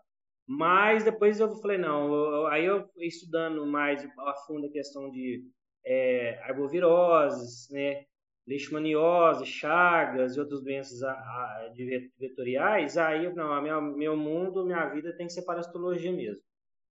[0.48, 5.44] Mas depois eu falei, não, eu, aí eu estudando mais a fundo a questão de
[5.84, 8.06] é, arboviroses, né,
[8.48, 11.72] leishmaniose, chagas e outras doenças a, a,
[12.20, 16.42] vetoriais, aí não, minha, meu mundo, minha vida tem que ser parasitologia mesmo.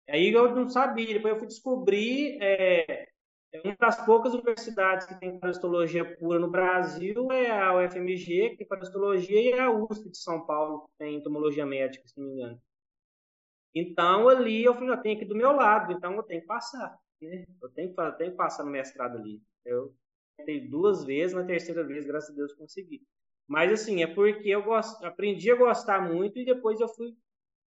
[0.08, 3.08] Aí eu não sabia, depois eu fui descobrir, é,
[3.52, 8.56] é uma das poucas universidades que tem parasitologia pura no Brasil é a UFMG, que
[8.58, 12.34] tem parasitologia, e a USP de São Paulo, que tem entomologia médica, se não me
[12.34, 12.60] engano.
[13.74, 16.98] Então, ali eu falei, eu tenho aqui do meu lado, então eu tenho que passar.
[17.20, 17.44] Né?
[17.62, 19.42] Eu tenho que, eu tenho que passar no mestrado ali.
[19.64, 19.94] Eu
[20.36, 23.02] tentei duas vezes, na terceira vez, graças a Deus, consegui.
[23.46, 27.16] Mas, assim, é porque eu aprendi a gostar muito e depois eu fui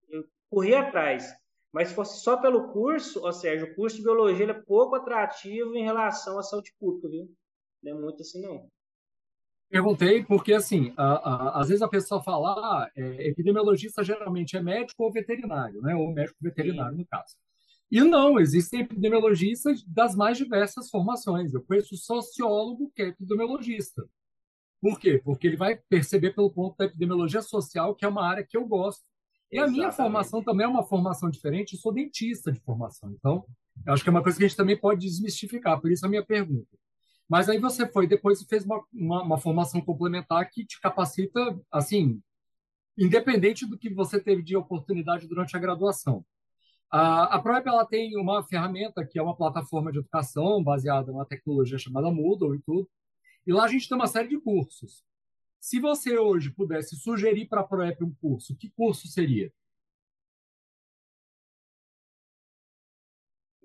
[0.09, 1.33] eu corri atrás.
[1.71, 5.75] Mas se fosse só pelo curso, ou seja, o curso de biologia é pouco atrativo
[5.75, 7.33] em relação à saúde pública, viu?
[7.81, 8.69] Não é muito assim, não.
[9.71, 14.61] Perguntei porque, assim, a, a, às vezes a pessoa fala, ah, é, epidemiologista geralmente é
[14.61, 15.95] médico ou veterinário, né?
[15.95, 17.37] Ou médico veterinário, no caso.
[17.89, 21.53] E não, existem epidemiologistas das mais diversas formações.
[21.53, 24.05] Eu conheço sociólogo que é epidemiologista.
[24.81, 25.21] Por quê?
[25.23, 28.65] Porque ele vai perceber pelo ponto da epidemiologia social, que é uma área que eu
[28.65, 29.03] gosto.
[29.49, 29.79] E Exatamente.
[29.79, 33.09] a minha formação também é uma formação diferente, eu sou dentista de formação.
[33.11, 33.45] Então,
[33.85, 36.09] eu acho que é uma coisa que a gente também pode desmistificar, por isso a
[36.09, 36.77] minha pergunta.
[37.31, 41.39] Mas aí você foi depois e fez uma, uma, uma, formação complementar que te capacita,
[41.71, 42.21] assim,
[42.97, 46.25] independente do que você teve de oportunidade durante a graduação.
[46.91, 51.25] A, a ProEP ela tem uma ferramenta que é uma plataforma de educação baseada numa
[51.25, 52.89] tecnologia chamada Moodle e tudo.
[53.47, 55.01] E lá a gente tem uma série de cursos.
[55.57, 59.53] Se você hoje pudesse sugerir para a ProEP um curso, que curso seria?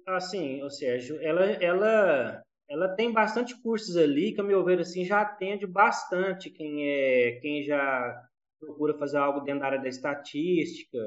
[0.07, 5.05] Assim, o Sérgio, ela, ela ela tem bastante cursos ali, que, a meu ver, assim,
[5.05, 8.23] já atende bastante quem, é, quem já
[8.59, 10.99] procura fazer algo dentro da área da estatística,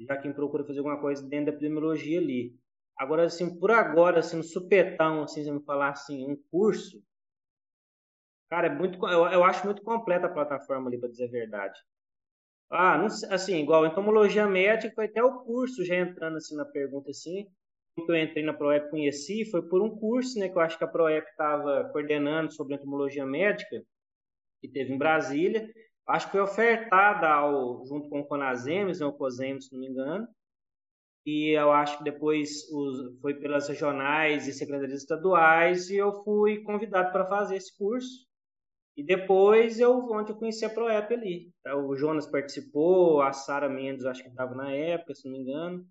[0.00, 2.54] já quem procura fazer alguma coisa dentro da epidemiologia ali.
[2.96, 7.02] Agora, assim, por agora, assim, no supetão, assim, se me falar assim, um curso,
[8.48, 11.78] cara, é muito, eu, eu acho muito completa a plataforma ali, para dizer a verdade.
[12.70, 17.10] Ah, não, assim, igual entomologia médica, foi até o curso já entrando assim na pergunta
[17.10, 17.46] assim,
[18.02, 20.84] que eu entrei na ProEP conheci foi por um curso, né, que eu acho que
[20.84, 23.82] a ProEP estava coordenando sobre entomologia médica,
[24.60, 25.68] que teve em Brasília.
[26.06, 29.88] Acho que foi ofertada ao, junto com o Conasems, né, o COSEMS, se não me
[29.88, 30.28] engano.
[31.24, 36.62] E eu acho que depois os, foi pelas regionais e secretarias estaduais e eu fui
[36.62, 38.26] convidado para fazer esse curso.
[38.96, 41.50] E depois eu onde eu conheci a ProEP ali.
[41.86, 45.86] O Jonas participou, a Sara Mendes acho que estava na época, se não me engano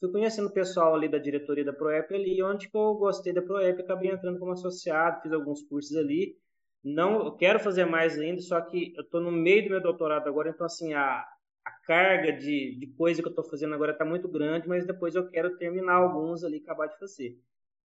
[0.00, 3.42] fui conhecendo o pessoal ali da diretoria da Proep ali, onde que eu gostei da
[3.42, 6.36] Proep, acabei entrando como associado, fiz alguns cursos ali.
[6.84, 10.28] Não, eu quero fazer mais ainda, só que eu estou no meio do meu doutorado
[10.28, 11.24] agora, então assim, a,
[11.64, 15.14] a carga de, de coisa que eu estou fazendo agora está muito grande, mas depois
[15.14, 17.36] eu quero terminar alguns ali, acabar de fazer.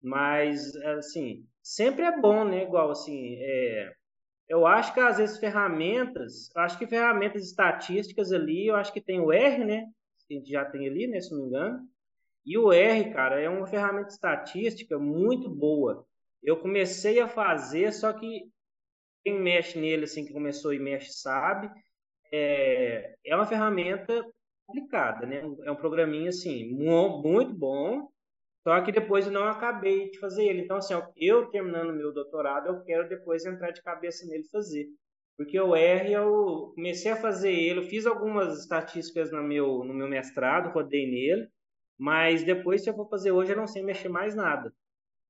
[0.01, 2.63] Mas, assim, sempre é bom, né?
[2.63, 3.91] Igual, assim, é,
[4.47, 9.19] eu acho que às vezes ferramentas, acho que ferramentas estatísticas ali, eu acho que tem
[9.19, 9.85] o R, né?
[10.27, 11.19] Que a gente já tem ali, né?
[11.19, 11.87] Se não me engano.
[12.45, 16.05] E o R, cara, é uma ferramenta estatística muito boa.
[16.43, 18.43] Eu comecei a fazer, só que
[19.23, 21.69] quem mexe nele, assim, que começou e mexe, sabe.
[22.31, 24.23] É, é uma ferramenta
[24.67, 25.41] complicada, né?
[25.63, 28.07] É um programinha, assim, muito bom,
[28.63, 30.61] só que depois eu não acabei de fazer ele.
[30.61, 34.87] Então, assim, eu terminando meu doutorado, eu quero depois entrar de cabeça nele fazer.
[35.37, 39.93] Porque o R, eu comecei a fazer ele, eu fiz algumas estatísticas no meu, no
[39.93, 41.47] meu mestrado, rodei nele,
[41.97, 44.73] mas depois, se eu for fazer hoje, eu não sei mexer mais nada.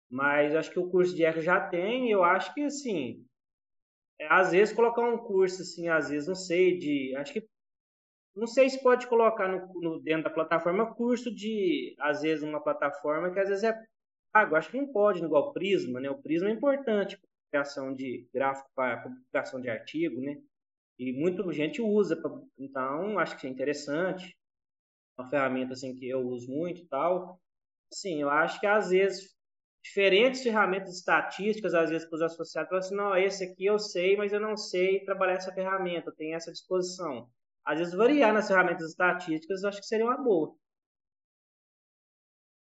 [0.10, 3.26] Mas acho que o curso de R já tem, e eu acho que, assim,
[4.20, 7.16] é, às vezes colocar um curso, assim, às vezes, não sei, de.
[7.18, 7.48] Acho que
[8.36, 12.62] não sei se pode colocar no, no, dentro da plataforma curso de, às vezes, uma
[12.62, 13.74] plataforma que às vezes é
[14.34, 14.56] pago.
[14.56, 16.10] Acho que não pode, igual o Prisma, né?
[16.10, 20.38] O Prisma é importante para criação de gráfico, para publicação de artigo, né?
[21.00, 24.36] E muita gente usa, pra, então acho que é interessante.
[25.18, 27.40] Uma ferramenta assim que eu uso muito e tal.
[27.92, 29.34] Sim, eu acho que às vezes
[29.84, 34.18] diferentes ferramentas estatísticas, às vezes para os associados, falam assim, não, esse aqui eu sei,
[34.18, 37.30] mas eu não sei trabalhar essa ferramenta, tenho essa disposição
[37.66, 40.56] às vezes variar nas ferramentas estatísticas, eu acho que seria uma boa.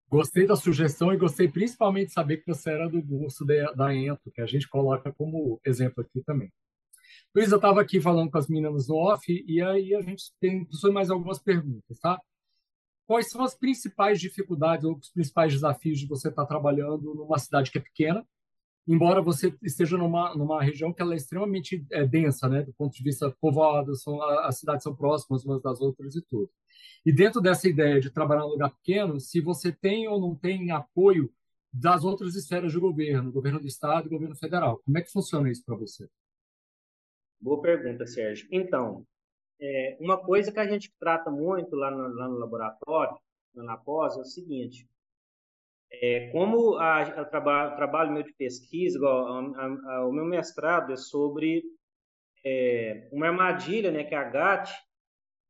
[0.07, 4.31] Gostei da sugestão e gostei principalmente de saber que você era do curso da Ento,
[4.31, 6.53] que a gente coloca como exemplo aqui também.
[7.35, 10.65] Luiz, eu estava aqui falando com as meninas no off e aí a gente tem
[10.93, 12.21] mais algumas perguntas, tá?
[13.07, 17.37] Quais são as principais dificuldades ou os principais desafios de você estar tá trabalhando numa
[17.37, 18.25] cidade que é pequena
[18.87, 22.95] embora você esteja numa, numa região que ela é extremamente é, densa, né, do ponto
[22.95, 26.49] de vista povoado, são, as cidades são próximas umas das outras e tudo.
[27.05, 30.71] E dentro dessa ideia de trabalhar num lugar pequeno, se você tem ou não tem
[30.71, 31.31] apoio
[31.73, 35.49] das outras esferas de governo, governo do estado e governo federal, como é que funciona
[35.49, 36.07] isso para você?
[37.41, 38.47] Boa pergunta, Sérgio.
[38.51, 39.05] Então,
[39.59, 43.17] é, uma coisa que a gente trata muito lá no, lá no laboratório,
[43.53, 44.87] na pós, é o seguinte:
[45.91, 50.25] é, como a, a traba, o trabalho meu de pesquisa, igual, a, a, o meu
[50.25, 51.63] mestrado é sobre
[52.43, 54.71] é, uma armadilha, né, que é a GAT,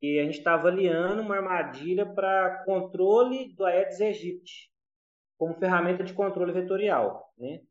[0.02, 4.72] e a gente está avaliando uma armadilha para controle do Aedes aegypti,
[5.38, 7.62] como ferramenta de controle vetorial, né?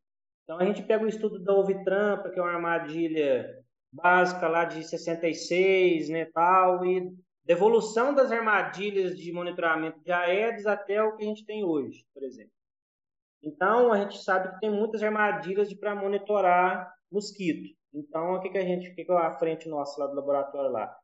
[0.42, 3.63] Então a gente pega o estudo da ovitrampa, que é uma armadilha
[3.94, 7.12] básica lá de 66, né, tal, e
[7.44, 12.22] devolução das armadilhas de monitoramento de Aedes até o que a gente tem hoje, por
[12.22, 12.52] exemplo.
[13.42, 17.74] Então, a gente sabe que tem muitas armadilhas para monitorar mosquito.
[17.92, 20.70] Então, o que, que a gente, o que, que a frente nossa lá do laboratório
[20.72, 20.96] lá?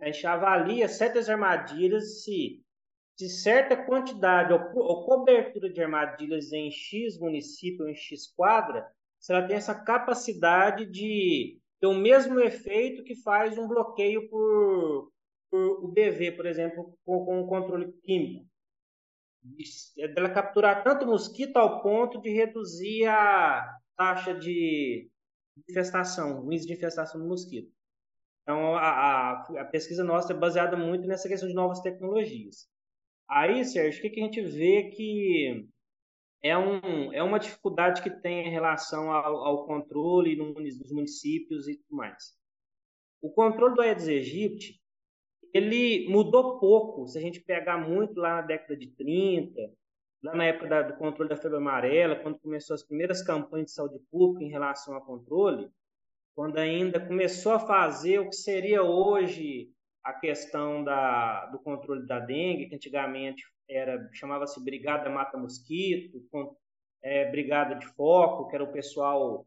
[0.00, 2.62] A gente avalia certas armadilhas se,
[3.18, 9.46] se certa quantidade ou, cobertura de armadilhas em X município em X quadra, se ela
[9.46, 15.12] tem essa capacidade de ter o mesmo efeito que faz um bloqueio por,
[15.50, 18.46] por UBV, por exemplo, com, com controle químico.
[19.98, 25.10] É dela capturar tanto mosquito ao ponto de reduzir a taxa de
[25.68, 27.70] infestação, o índice de infestação do mosquito.
[28.42, 32.66] Então, a, a, a, pesquisa nossa é baseada muito nessa questão de novas tecnologias.
[33.28, 35.68] Aí, Sérgio, o que, que a gente vê que
[36.44, 41.76] é, um, é uma dificuldade que tem em relação ao, ao controle dos municípios e
[41.76, 42.34] tudo mais.
[43.22, 44.78] O controle do Aedes aegypti,
[45.54, 47.08] ele mudou pouco.
[47.08, 49.72] Se a gente pegar muito lá na década de 30,
[50.22, 53.72] lá na época da, do controle da febre amarela, quando começou as primeiras campanhas de
[53.72, 55.70] saúde pública em relação ao controle,
[56.34, 59.70] quando ainda começou a fazer o que seria hoje
[60.02, 66.56] a questão da, do controle da dengue, que antigamente era chamava-se Brigada Mata Mosquito, com,
[67.02, 69.46] é, Brigada de Foco, que era o pessoal,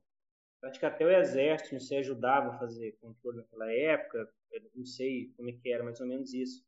[0.64, 4.30] acho que até o Exército não se ajudava a fazer controle naquela época,
[4.76, 6.64] não sei como é que era, mais ou menos isso.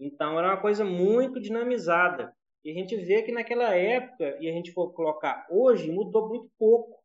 [0.00, 2.32] Então era uma coisa muito dinamizada.
[2.64, 6.50] E a gente vê que naquela época, e a gente for colocar hoje, mudou muito
[6.58, 6.98] pouco.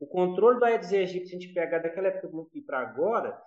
[0.00, 3.40] O controle do Aedes aegypti, se a gente pegar daquela época e para agora,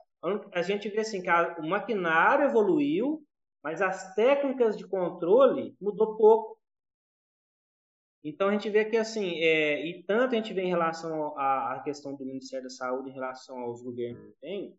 [0.51, 3.23] a gente vê assim que a, o maquinário evoluiu,
[3.63, 6.59] mas as técnicas de controle mudou pouco.
[8.23, 11.81] Então a gente vê que assim, é, e tanto a gente vê em relação à,
[11.83, 14.77] questão do Ministério da Saúde em relação aos governos que tem,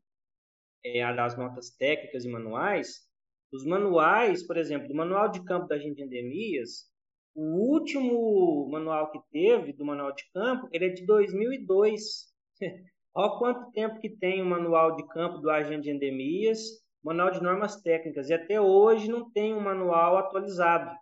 [0.84, 1.05] é,
[1.36, 3.09] notas técnicas e manuais,
[3.52, 6.90] os manuais, por exemplo, o manual de campo da agente de endemias,
[7.34, 12.32] o último manual que teve do manual de campo, ele é de 2002.
[13.12, 17.42] Olha quanto tempo que tem o manual de campo do agente de endemias manual de
[17.42, 20.94] normas técnicas, e até hoje não tem um manual atualizado.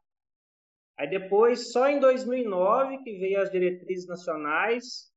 [0.97, 5.13] Aí depois, só em 2009, que veio as diretrizes nacionais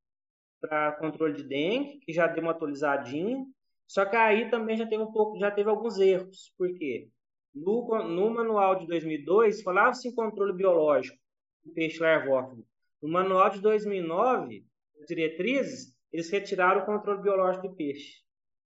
[0.60, 3.44] para controle de dengue, que já deu uma atualizadinha,
[3.88, 6.54] só que aí também já teve um pouco, já teve alguns erros.
[6.58, 7.10] Por quê?
[7.54, 11.18] No, no manual de 2002, falava-se em controle biológico
[11.64, 12.66] do peixe larvófago.
[13.02, 14.64] No manual de 2009,
[15.02, 18.22] as diretrizes, eles retiraram o controle biológico do peixe.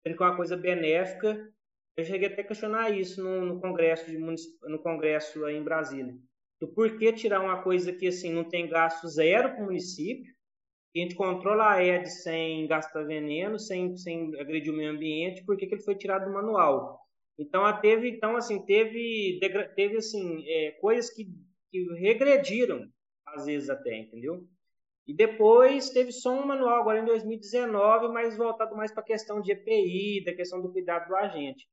[0.03, 1.53] Sendo que é uma coisa benéfica.
[1.97, 6.15] Eu cheguei até a questionar isso no, no congresso, de, no congresso em Brasília.
[6.61, 10.33] Do porquê tirar uma coisa que assim não tem gasto zero para o município,
[10.97, 15.57] a gente controla a ED sem gastar veneno, sem, sem agredir o meio ambiente, por
[15.57, 17.01] que, que ele foi tirado do manual?
[17.37, 19.41] Então, teve, então assim, teve,
[19.75, 21.27] teve assim, é, coisas que,
[21.71, 22.87] que regrediram,
[23.27, 24.47] às vezes até, entendeu?
[25.07, 29.41] E depois teve só um manual, agora em 2019, mas voltado mais para a questão
[29.41, 31.67] de EPI, da questão do cuidado do agente.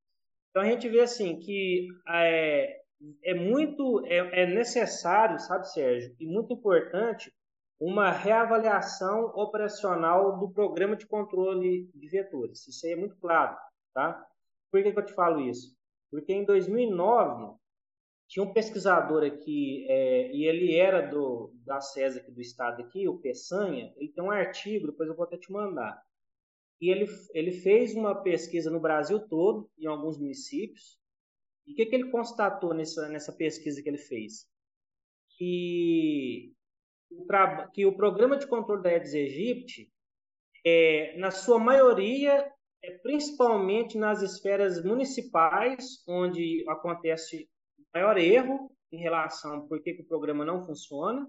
[0.51, 2.81] Então, a gente vê assim que é,
[3.23, 7.33] é muito, é, é necessário, sabe, Sérgio, e muito importante
[7.79, 12.67] uma reavaliação operacional do programa de controle de vetores.
[12.67, 13.57] Isso aí é muito claro,
[13.93, 14.23] tá?
[14.69, 15.75] Por que, que eu te falo isso?
[16.11, 17.55] Porque em 2009
[18.27, 23.07] tinha um pesquisador aqui é, e ele era do da SESA aqui do estado aqui,
[23.07, 23.91] o Peçanha.
[23.97, 26.01] Ele tem um artigo, depois eu vou até te mandar.
[26.81, 30.99] E ele ele fez uma pesquisa no Brasil todo, em alguns municípios.
[31.67, 34.47] E o que, que ele constatou nessa nessa pesquisa que ele fez?
[35.37, 36.53] Que
[37.73, 39.91] que o programa de controle da Aedes aegypti,
[40.65, 42.49] é, na sua maioria,
[42.83, 50.01] é principalmente nas esferas municipais, onde acontece o maior erro em relação por que, que
[50.01, 51.27] o programa não funciona,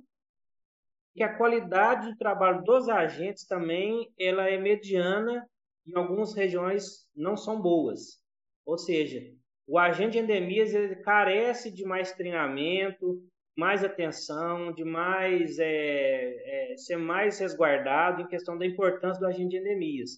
[1.15, 5.47] que a qualidade do trabalho dos agentes também ela é mediana
[5.87, 8.23] em algumas regiões não são boas.
[8.65, 9.21] Ou seja,
[9.67, 13.23] o agente de endemias ele carece de mais treinamento,
[13.57, 19.51] mais atenção, de mais é, é, ser mais resguardado em questão da importância do agente
[19.51, 20.11] de endemias.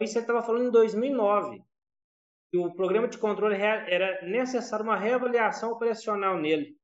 [0.00, 1.62] Isso você estava falando em 2009,
[2.50, 6.76] que o programa de controle era necessário uma reavaliação operacional nele,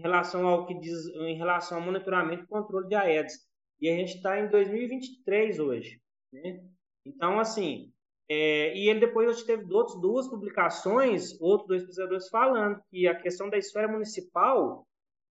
[0.00, 3.34] em relação ao que diz, em relação ao monitoramento e controle de Aedes.
[3.78, 6.00] E a gente está em 2023 hoje,
[6.32, 6.60] né?
[7.04, 7.92] Então, assim,
[8.28, 13.50] é, e ele depois teve outros, duas publicações, outros dois pesquisadores falando que a questão
[13.50, 14.86] da esfera municipal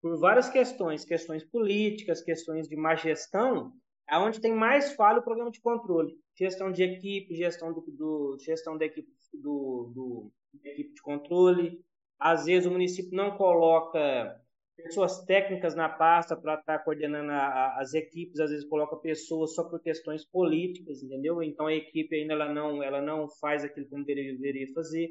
[0.01, 3.73] por várias questões, questões políticas, questões de má gestão,
[4.09, 6.15] é onde tem mais falha o programa de controle.
[6.39, 11.81] Gestão de equipe, gestão, do, do gestão da equipe, do, do, da equipe de controle.
[12.19, 14.41] Às vezes o município não coloca
[14.77, 18.97] pessoas técnicas na pasta para estar tá coordenando a, a, as equipes, às vezes coloca
[18.97, 21.43] pessoas só por questões políticas, entendeu?
[21.43, 25.11] Então a equipe ainda ela não, ela não faz aquilo que deveria fazer.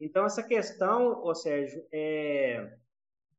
[0.00, 2.76] Então essa questão, ô Sérgio, é,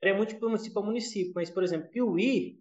[0.02, 2.60] é muito de município a município, mas, por exemplo, Piuí,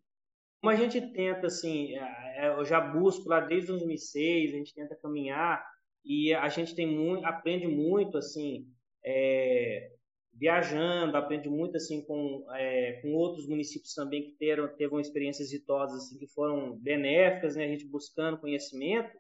[0.61, 4.75] como a gente tenta, assim, é, é, eu já busco lá desde 2006, a gente
[4.75, 5.65] tenta caminhar
[6.05, 8.67] e a gente tem muito, aprende muito, assim,
[9.05, 9.91] é,
[10.35, 16.05] viajando, aprende muito, assim, com, é, com outros municípios também que teram, teve experiências exitosas,
[16.05, 19.17] assim, que foram benéficas, né, a gente buscando conhecimento,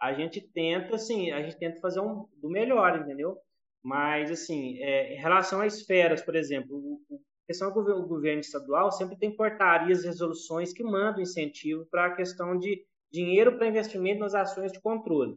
[0.00, 3.38] a gente tenta, assim, a gente tenta fazer um, do melhor, entendeu?
[3.82, 8.90] Mas, assim, é, em relação a esferas, por exemplo, o, questão do governo, governo estadual
[8.90, 14.34] sempre tem portarias resoluções que mandam incentivo para a questão de dinheiro para investimento nas
[14.34, 15.36] ações de controle.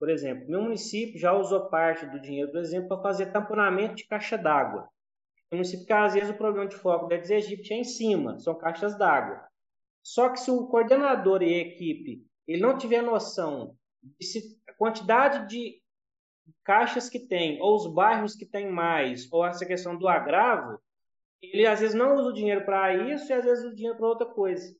[0.00, 4.06] Por exemplo, meu município já usou parte do dinheiro, por exemplo, para fazer tamponamento de
[4.06, 4.88] caixa d'água.
[5.52, 8.56] No município às vezes o problema de foco da Aedes aegypti é em cima, são
[8.56, 9.46] caixas d'água.
[10.02, 13.76] Só que se o coordenador e a equipe ele não tiver noção
[14.18, 14.26] de
[14.66, 15.82] a quantidade de
[16.64, 20.80] caixas que tem, ou os bairros que tem mais, ou essa questão do agravo,
[21.42, 23.98] ele às vezes não usa o dinheiro para isso e às vezes usa o dinheiro
[23.98, 24.74] para outra coisa.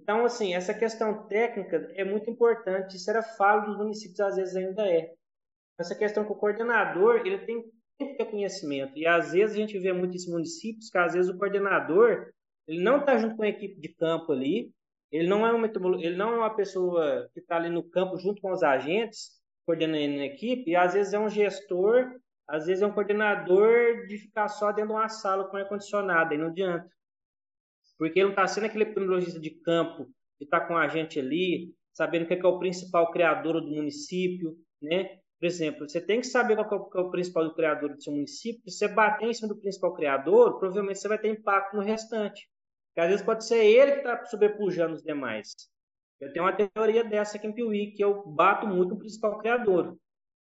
[0.00, 2.96] Então, assim, essa questão técnica é muito importante.
[2.96, 5.12] Isso era falo dos municípios, às vezes ainda é.
[5.78, 7.62] Essa questão que o coordenador ele tem
[7.98, 8.96] que ter conhecimento.
[8.96, 12.30] E às vezes a gente vê muitos municípios que às vezes o coordenador
[12.66, 14.70] ele não está junto com a equipe de campo ali,
[15.10, 18.42] ele não é uma, ele não é uma pessoa que está ali no campo junto
[18.42, 19.30] com os agentes,
[19.64, 22.12] coordenando a equipe, e às vezes é um gestor
[22.48, 26.38] às vezes é um coordenador de ficar só dentro de uma sala com ar-condicionado, e
[26.38, 26.88] não adianta.
[27.98, 30.06] Porque não está sendo aquele epidemiologista de campo,
[30.38, 34.56] que está com a gente ali, sabendo o que é, o principal criador do município,
[34.80, 35.18] né?
[35.40, 38.62] Por exemplo, você tem que saber qual é o principal criador do seu município.
[38.70, 42.48] Se você bater em cima do principal criador, provavelmente você vai ter impacto no restante.
[42.88, 45.54] Porque às vezes pode ser ele que está sobrepujando os demais.
[46.20, 49.96] Eu tenho uma teoria dessa aqui em Piuí, que eu bato muito no principal criador.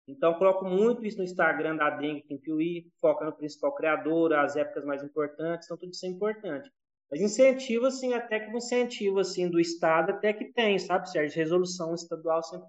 [0.07, 4.55] Então, coloco muito isso no Instagram da Dengue em Piuí, foca no principal criador, as
[4.55, 6.71] épocas mais importantes, então tudo isso é importante.
[7.09, 11.37] Mas incentivo, assim, até que um incentivo, assim, do Estado até que tem, sabe, Sérgio?
[11.37, 12.67] Resolução estadual sempre.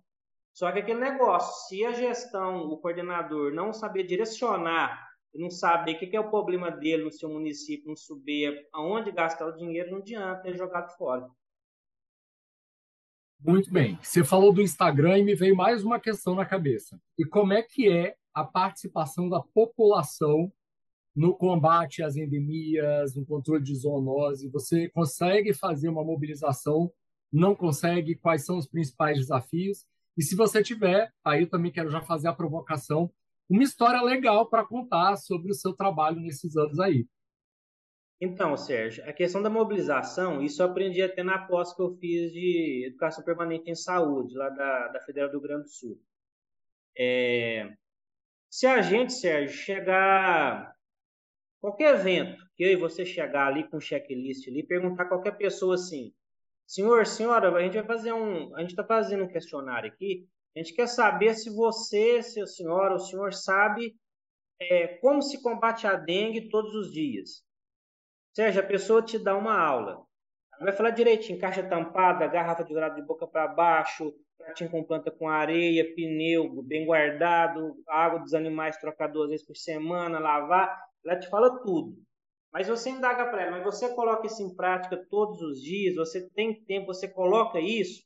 [0.53, 5.99] Só que aquele negócio, se a gestão, o coordenador não saber direcionar, não saber o
[5.99, 9.99] que é o problema dele no seu município, não saber aonde gastar o dinheiro, não
[9.99, 11.29] adianta, é jogado fora.
[13.41, 13.97] Muito bem.
[14.03, 17.01] Você falou do Instagram e me veio mais uma questão na cabeça.
[17.17, 20.53] E como é que é a participação da população
[21.15, 24.51] no combate às endemias, no controle de zoonose?
[24.51, 26.93] Você consegue fazer uma mobilização?
[27.33, 28.17] Não consegue?
[28.17, 29.87] Quais são os principais desafios?
[30.17, 33.11] E se você tiver, aí eu também quero já fazer a provocação,
[33.49, 37.07] uma história legal para contar sobre o seu trabalho nesses anos aí.
[38.21, 42.33] Então, Sérgio, a questão da mobilização, isso eu aprendi até na pós que eu fiz
[42.33, 46.03] de Educação Permanente em Saúde, lá da, da Federal do Rio Grande do Sul.
[46.99, 47.73] É,
[48.51, 50.75] se a gente, Sérgio, chegar
[51.61, 55.37] qualquer evento, que eu e você chegar ali com um checklist ali, perguntar a qualquer
[55.37, 56.13] pessoa assim,
[56.67, 60.61] senhor, senhora, a gente vai fazer um, a gente está fazendo um questionário aqui, a
[60.61, 63.95] gente quer saber se você, se a senhora, o senhor sabe
[64.61, 67.43] é, como se combate a dengue todos os dias.
[68.35, 70.03] Sérgio, a pessoa te dá uma aula.
[70.61, 75.11] Vai falar direitinho, caixa tampada, garrafa de dourado de boca para baixo, pratinho com planta
[75.11, 80.88] com areia, pneu bem guardado, água dos animais trocar duas vezes por semana, lavar.
[81.05, 81.97] Ela te fala tudo.
[82.53, 86.29] Mas você indaga para ela, mas você coloca isso em prática todos os dias, você
[86.31, 88.03] tem tempo, você coloca isso.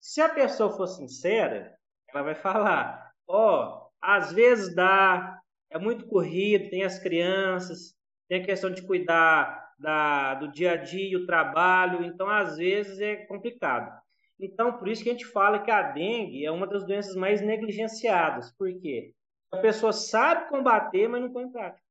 [0.00, 1.76] Se a pessoa for sincera,
[2.08, 5.38] ela vai falar: ó, oh, às vezes dá,
[5.70, 7.94] é muito corrido, tem as crianças,
[8.28, 12.98] tem a questão de cuidar da, do dia a dia, o trabalho, então às vezes
[13.00, 13.92] é complicado.
[14.40, 17.40] Então, por isso que a gente fala que a dengue é uma das doenças mais
[17.40, 18.50] negligenciadas.
[18.56, 19.12] Por quê?
[19.52, 21.82] A pessoa sabe combater, mas não põe em prática.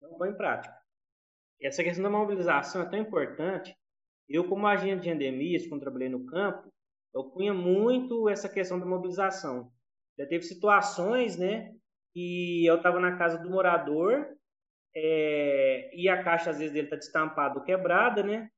[0.00, 0.74] Não põe em prática.
[1.60, 3.76] Essa questão da mobilização é tão importante.
[4.28, 6.72] Eu, como agente de endemias, quando trabalhei no campo,
[7.14, 9.72] eu punha muito essa questão da mobilização.
[10.18, 11.72] Já teve situações, né,
[12.12, 14.26] que eu estava na casa do morador
[14.94, 18.50] é, e a caixa às vezes dele está destampada ou quebrada, né?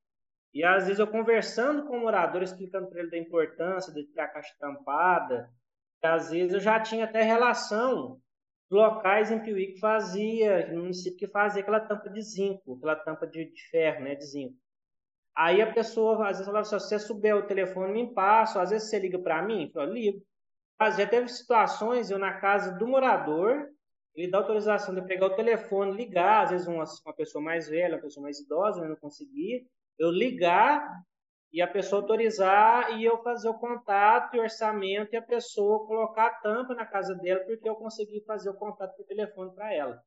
[0.53, 4.21] E às vezes eu conversando com o morador, explicando para ele da importância de ter
[4.21, 5.49] a caixa tampada,
[6.03, 8.19] às vezes eu já tinha até relação
[8.71, 13.51] locais em que fazia, no município que fazia aquela tampa de zinco, aquela tampa de,
[13.51, 14.55] de ferro, né, de zinco.
[15.35, 18.69] Aí a pessoa às vezes falava assim, se você souber o telefone, me passa, às
[18.69, 20.21] vezes você liga para mim, eu ligo.
[20.79, 23.69] Mas já teve situações, eu na casa do morador,
[24.15, 27.95] ele dá autorização de pegar o telefone, ligar, às vezes uma, uma pessoa mais velha,
[27.95, 29.67] uma pessoa mais idosa, né, não conseguir,
[29.99, 30.81] eu ligar
[31.51, 36.27] e a pessoa autorizar e eu fazer o contato e orçamento e a pessoa colocar
[36.27, 40.01] a tampa na casa dela porque eu consegui fazer o contato por telefone para ela.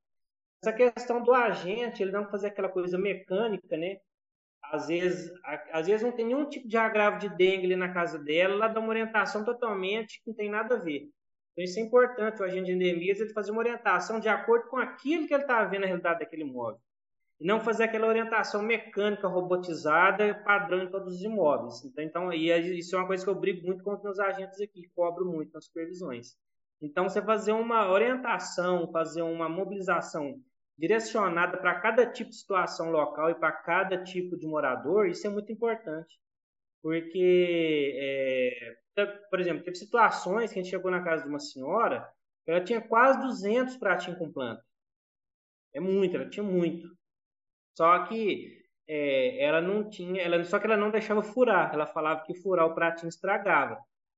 [0.62, 3.98] Essa questão do agente, ele não fazer aquela coisa mecânica, né?
[4.62, 5.30] Às vezes,
[5.70, 8.80] às vezes não tem nenhum tipo de agravo de dengue na casa dela, ela dá
[8.80, 11.10] uma orientação totalmente que não tem nada a ver.
[11.52, 14.78] Então, isso é importante, o agente de endemias, ele fazer uma orientação de acordo com
[14.78, 16.80] aquilo que ele está vendo na realidade daquele imóvel.
[17.40, 21.84] E não fazer aquela orientação mecânica, robotizada, padrão em todos os imóveis.
[21.84, 24.60] Então, então e isso é uma coisa que eu brigo muito com os meus agentes
[24.60, 26.36] aqui, cobro muito nas supervisões.
[26.80, 30.40] Então, você fazer uma orientação, fazer uma mobilização
[30.76, 35.30] direcionada para cada tipo de situação local e para cada tipo de morador, isso é
[35.30, 36.18] muito importante.
[36.82, 41.40] Porque é, então, por exemplo, teve situações que a gente chegou na casa de uma
[41.40, 42.08] senhora,
[42.46, 44.62] ela tinha quase 200 pratinhos com planta.
[45.72, 46.88] É muito, ela tinha muito.
[47.76, 51.72] Só que é, ela não tinha, ela, só que ela não deixava furar.
[51.72, 53.74] Ela falava que furar o pratinho estragava.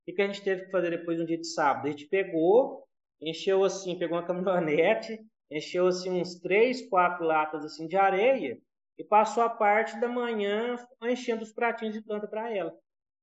[0.09, 1.87] O que a gente teve que fazer depois no dia de sábado?
[1.87, 2.87] A gente pegou,
[3.21, 5.19] encheu assim, pegou uma caminhonete,
[5.51, 8.59] encheu assim uns três, quatro latas assim de areia
[8.99, 12.73] e passou a parte da manhã enchendo os pratinhos de planta para ela.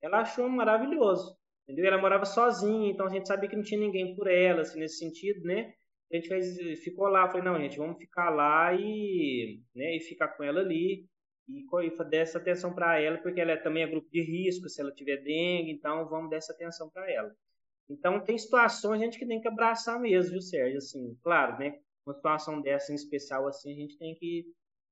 [0.01, 1.35] Ela achou maravilhoso.
[1.63, 1.85] Entendeu?
[1.85, 4.97] Ela morava sozinha, então a gente sabia que não tinha ninguém por ela, assim, nesse
[4.97, 5.73] sentido, né?
[6.13, 10.27] A gente fez, ficou lá, falei, não, gente, vamos ficar lá e, né, e ficar
[10.29, 11.07] com ela ali
[11.47, 14.69] e, e dar essa atenção para ela, porque ela é, também é grupo de risco,
[14.69, 17.35] se ela tiver dengue, então vamos dar essa atenção para ela.
[17.89, 20.77] Então tem situações a gente que tem que abraçar mesmo, viu, Sérgio?
[20.77, 21.79] Assim, claro, né?
[22.05, 24.45] Uma situação dessa em especial assim, a gente tem que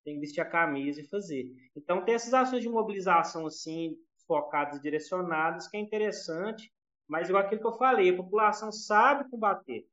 [0.03, 1.45] tem que vestir a camisa e fazer.
[1.75, 3.95] Então tem essas ações de mobilização assim,
[4.25, 6.71] focadas e direcionadas, que é interessante,
[7.07, 9.85] mas igual aquilo que eu falei, a população sabe combater,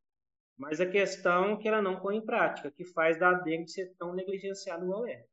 [0.58, 3.94] mas a questão é que ela não põe em prática, que faz da dengue ser
[3.96, 5.24] tão negligenciada igual é.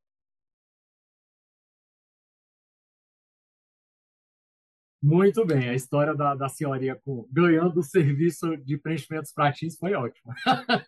[5.01, 9.93] Muito bem, a história da, da senhorinha com, ganhando o serviço de preenchimentos pratinhos foi
[9.93, 10.33] ótima.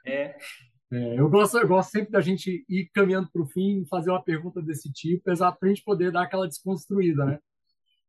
[0.06, 0.38] É.
[0.90, 4.10] É, eu, gosto, eu gosto sempre da gente ir caminhando para o fim e fazer
[4.10, 7.40] uma pergunta desse tipo, exato para a gente poder dar aquela desconstruída, né?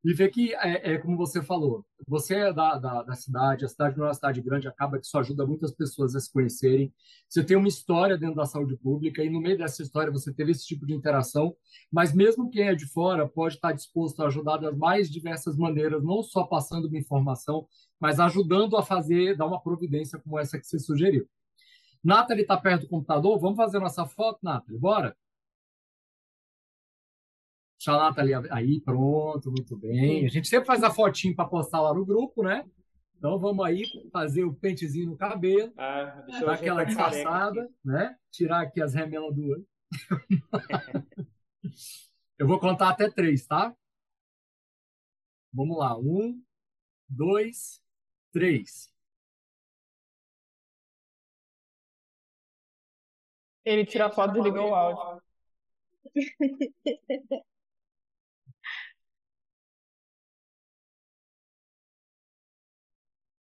[0.05, 3.69] E ver que, é, é como você falou, você é da, da, da, cidade, a
[3.69, 6.95] cidade não é uma cidade grande, acaba que isso ajuda muitas pessoas a se conhecerem.
[7.29, 10.53] Você tem uma história dentro da saúde pública e no meio dessa história você teve
[10.53, 11.55] esse tipo de interação,
[11.93, 16.03] mas mesmo quem é de fora pode estar disposto a ajudar das mais diversas maneiras,
[16.03, 17.67] não só passando uma informação,
[17.99, 21.29] mas ajudando a fazer, dar uma providência como essa que você sugeriu.
[22.05, 25.17] Nathalie está perto do computador, vamos fazer nossa foto, Nathalie, bora?
[27.89, 30.27] Deixa a Nathalie aí, pronto, muito bem.
[30.27, 32.69] A gente sempre faz a fotinho para postar lá no grupo, né?
[33.17, 33.83] Então vamos aí
[34.13, 38.15] fazer o pentezinho no cabelo, ah, dar aquela disfarçada, né?
[38.31, 39.67] Tirar aqui as remelas do olho.
[42.39, 43.75] Eu vou contar até três, tá?
[45.51, 45.99] Vamos lá.
[45.99, 46.43] Um,
[47.09, 47.83] dois,
[48.31, 48.93] três.
[53.65, 55.23] Ele tira a foto e liga o áudio.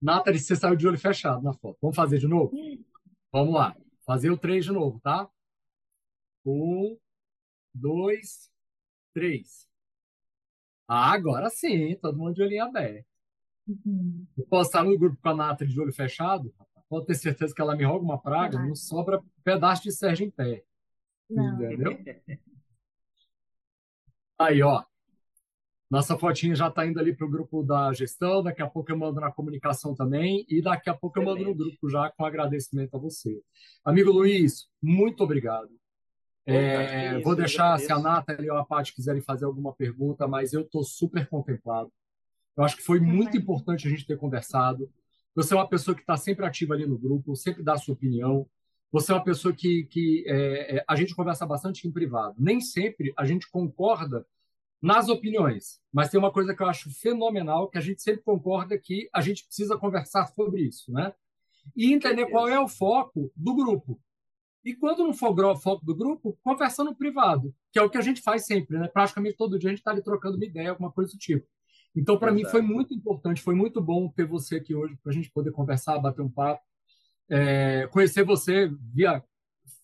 [0.01, 1.79] Nathalie, você saiu de olho fechado na foto.
[1.81, 2.53] Vamos fazer de novo?
[3.33, 3.77] Vamos lá.
[4.07, 5.29] Fazer o três de novo, tá?
[6.47, 6.97] Um,
[7.75, 8.51] dois,
[9.13, 9.69] três.
[10.87, 13.07] Ah, agora sim, todo mundo de olhinho aberto.
[13.67, 14.27] Uhum.
[14.37, 16.55] Vou postar no grupo com a Nathalie de olho fechado
[16.89, 20.27] pode ter certeza que ela me roga uma praga, não, não sobra pedaço de Sérgio
[20.27, 20.65] em pé.
[21.29, 21.63] Não.
[21.63, 21.99] Entendeu?
[24.39, 24.83] Aí, ó.
[25.91, 28.99] Nossa fotinha já está indo ali para o grupo da gestão, daqui a pouco eu
[28.99, 32.95] mando na comunicação também, e daqui a pouco eu mando no grupo já com agradecimento
[32.95, 33.41] a você.
[33.83, 35.71] Amigo Luiz, muito obrigado.
[36.45, 40.53] É, isso, vou deixar se a Nathalie ou a Paty quiserem fazer alguma pergunta, mas
[40.53, 41.91] eu estou super contemplado.
[42.57, 44.91] Eu acho que foi muito importante a gente ter conversado.
[45.35, 47.95] Você é uma pessoa que está sempre ativa ali no grupo, sempre dá a sua
[47.95, 48.47] opinião.
[48.91, 52.35] Você é uma pessoa que, que é, é, a gente conversa bastante em privado.
[52.39, 54.27] Nem sempre a gente concorda
[54.81, 58.79] nas opiniões, mas tem uma coisa que eu acho fenomenal, que a gente sempre concorda
[58.79, 61.13] que a gente precisa conversar sobre isso, né?
[61.77, 64.01] E entender qual é o foco do grupo.
[64.65, 67.99] E quando não for o foco do grupo, conversar no privado, que é o que
[67.99, 68.89] a gente faz sempre, né?
[68.89, 71.47] Praticamente todo dia a gente está ali trocando uma ideia, alguma coisa do tipo.
[71.97, 75.15] Então, para mim, foi muito importante, foi muito bom ter você aqui hoje para a
[75.15, 76.63] gente poder conversar, bater um papo,
[77.29, 79.23] é, conhecer você via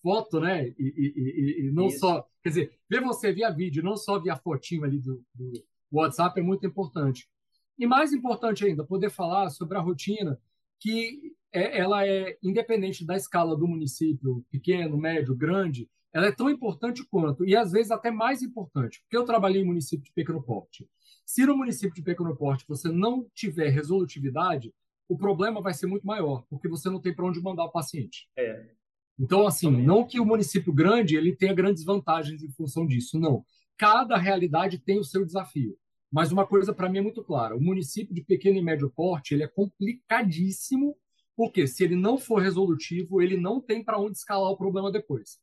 [0.05, 0.67] foto, né?
[0.67, 1.97] E, e, e, e não Isso.
[1.97, 6.39] só, quer dizer, ver você via vídeo, não só via fotinho ali do, do WhatsApp
[6.39, 7.27] é muito importante.
[7.75, 10.39] E mais importante ainda, poder falar sobre a rotina
[10.79, 16.51] que é, ela é independente da escala do município, pequeno, médio, grande, ela é tão
[16.51, 20.41] importante quanto, e às vezes até mais importante, porque eu trabalhei em município de pequeno
[20.41, 20.87] porte.
[21.25, 24.71] Se no município de pequeno porte você não tiver resolutividade,
[25.09, 28.29] o problema vai ser muito maior, porque você não tem para onde mandar o paciente.
[28.37, 28.69] É.
[29.17, 33.45] Então, assim, não que o município grande ele tenha grandes vantagens em função disso, não.
[33.77, 35.77] Cada realidade tem o seu desafio.
[36.11, 39.33] Mas uma coisa para mim é muito clara: o município de pequeno e médio porte
[39.33, 40.95] ele é complicadíssimo,
[41.35, 45.39] porque se ele não for resolutivo, ele não tem para onde escalar o problema depois.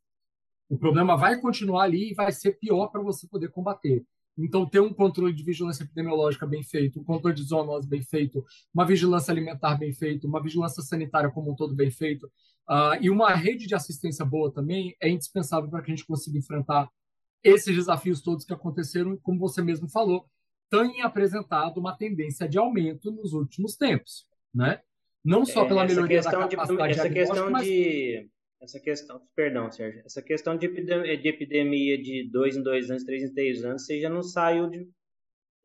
[0.68, 4.02] O problema vai continuar ali e vai ser pior para você poder combater.
[4.36, 8.44] Então, ter um controle de vigilância epidemiológica bem feito, um controle de zoonose bem feito,
[8.74, 12.26] uma vigilância alimentar bem feito, uma vigilância sanitária como um todo bem feito,
[12.68, 16.38] uh, e uma rede de assistência boa também é indispensável para que a gente consiga
[16.38, 16.88] enfrentar
[17.44, 20.26] esses desafios todos que aconteceram, como você mesmo falou,
[20.70, 24.80] têm apresentado uma tendência de aumento nos últimos tempos, né?
[25.24, 28.28] Não só pela é, melhoria da capacidade de, essa questão de
[28.62, 33.02] essa questão, perdão, Sérgio, essa questão de epidemia, de, epidemia de dois em dois anos,
[33.02, 34.88] três em três anos, você já não saiu de,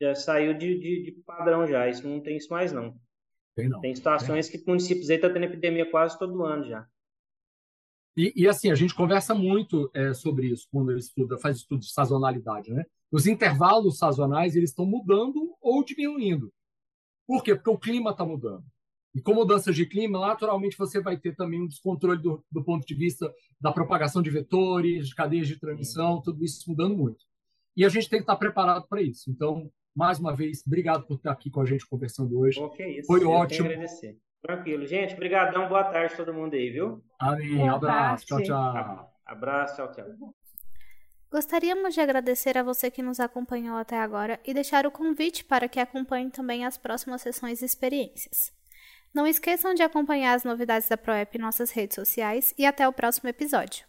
[0.01, 2.99] já saiu de, de, de padrão já, isso não tem isso mais não.
[3.55, 3.79] Tem não.
[3.81, 6.87] Tem situações que municípios aí estão tá tendo epidemia quase todo ano já.
[8.15, 11.91] E, e assim, a gente conversa muito é, sobre isso quando estuda, faz estudo de
[11.91, 12.83] sazonalidade, né?
[13.11, 16.51] Os intervalos sazonais, eles estão mudando ou diminuindo.
[17.27, 17.53] Por quê?
[17.53, 18.65] Porque o clima está mudando.
[19.17, 22.85] E com mudanças de clima, naturalmente você vai ter também um descontrole do, do ponto
[22.85, 27.25] de vista da propagação de vetores, de cadeias de transmissão, tudo isso mudando muito.
[27.75, 29.31] E a gente tem que estar preparado para isso.
[29.31, 32.59] Então, mais uma vez, obrigado por estar aqui com a gente conversando hoje.
[32.59, 33.67] Okay, Foi Eu ótimo.
[33.67, 34.19] agradecer.
[34.39, 34.85] Tranquilo.
[34.85, 35.67] Gente, obrigadão.
[35.67, 37.03] Boa tarde a todo mundo aí, viu?
[37.17, 37.67] Amém.
[37.67, 38.23] Abraço.
[38.27, 39.11] Tchau, tchau.
[39.25, 39.77] Abraço.
[39.77, 40.35] Tchau, tchau.
[41.31, 45.67] Gostaríamos de agradecer a você que nos acompanhou até agora e deixar o convite para
[45.67, 48.55] que acompanhe também as próximas sessões e experiências.
[49.17, 52.93] Não esqueçam de acompanhar as novidades da ProEP em nossas redes sociais e até o
[52.93, 53.86] próximo episódio.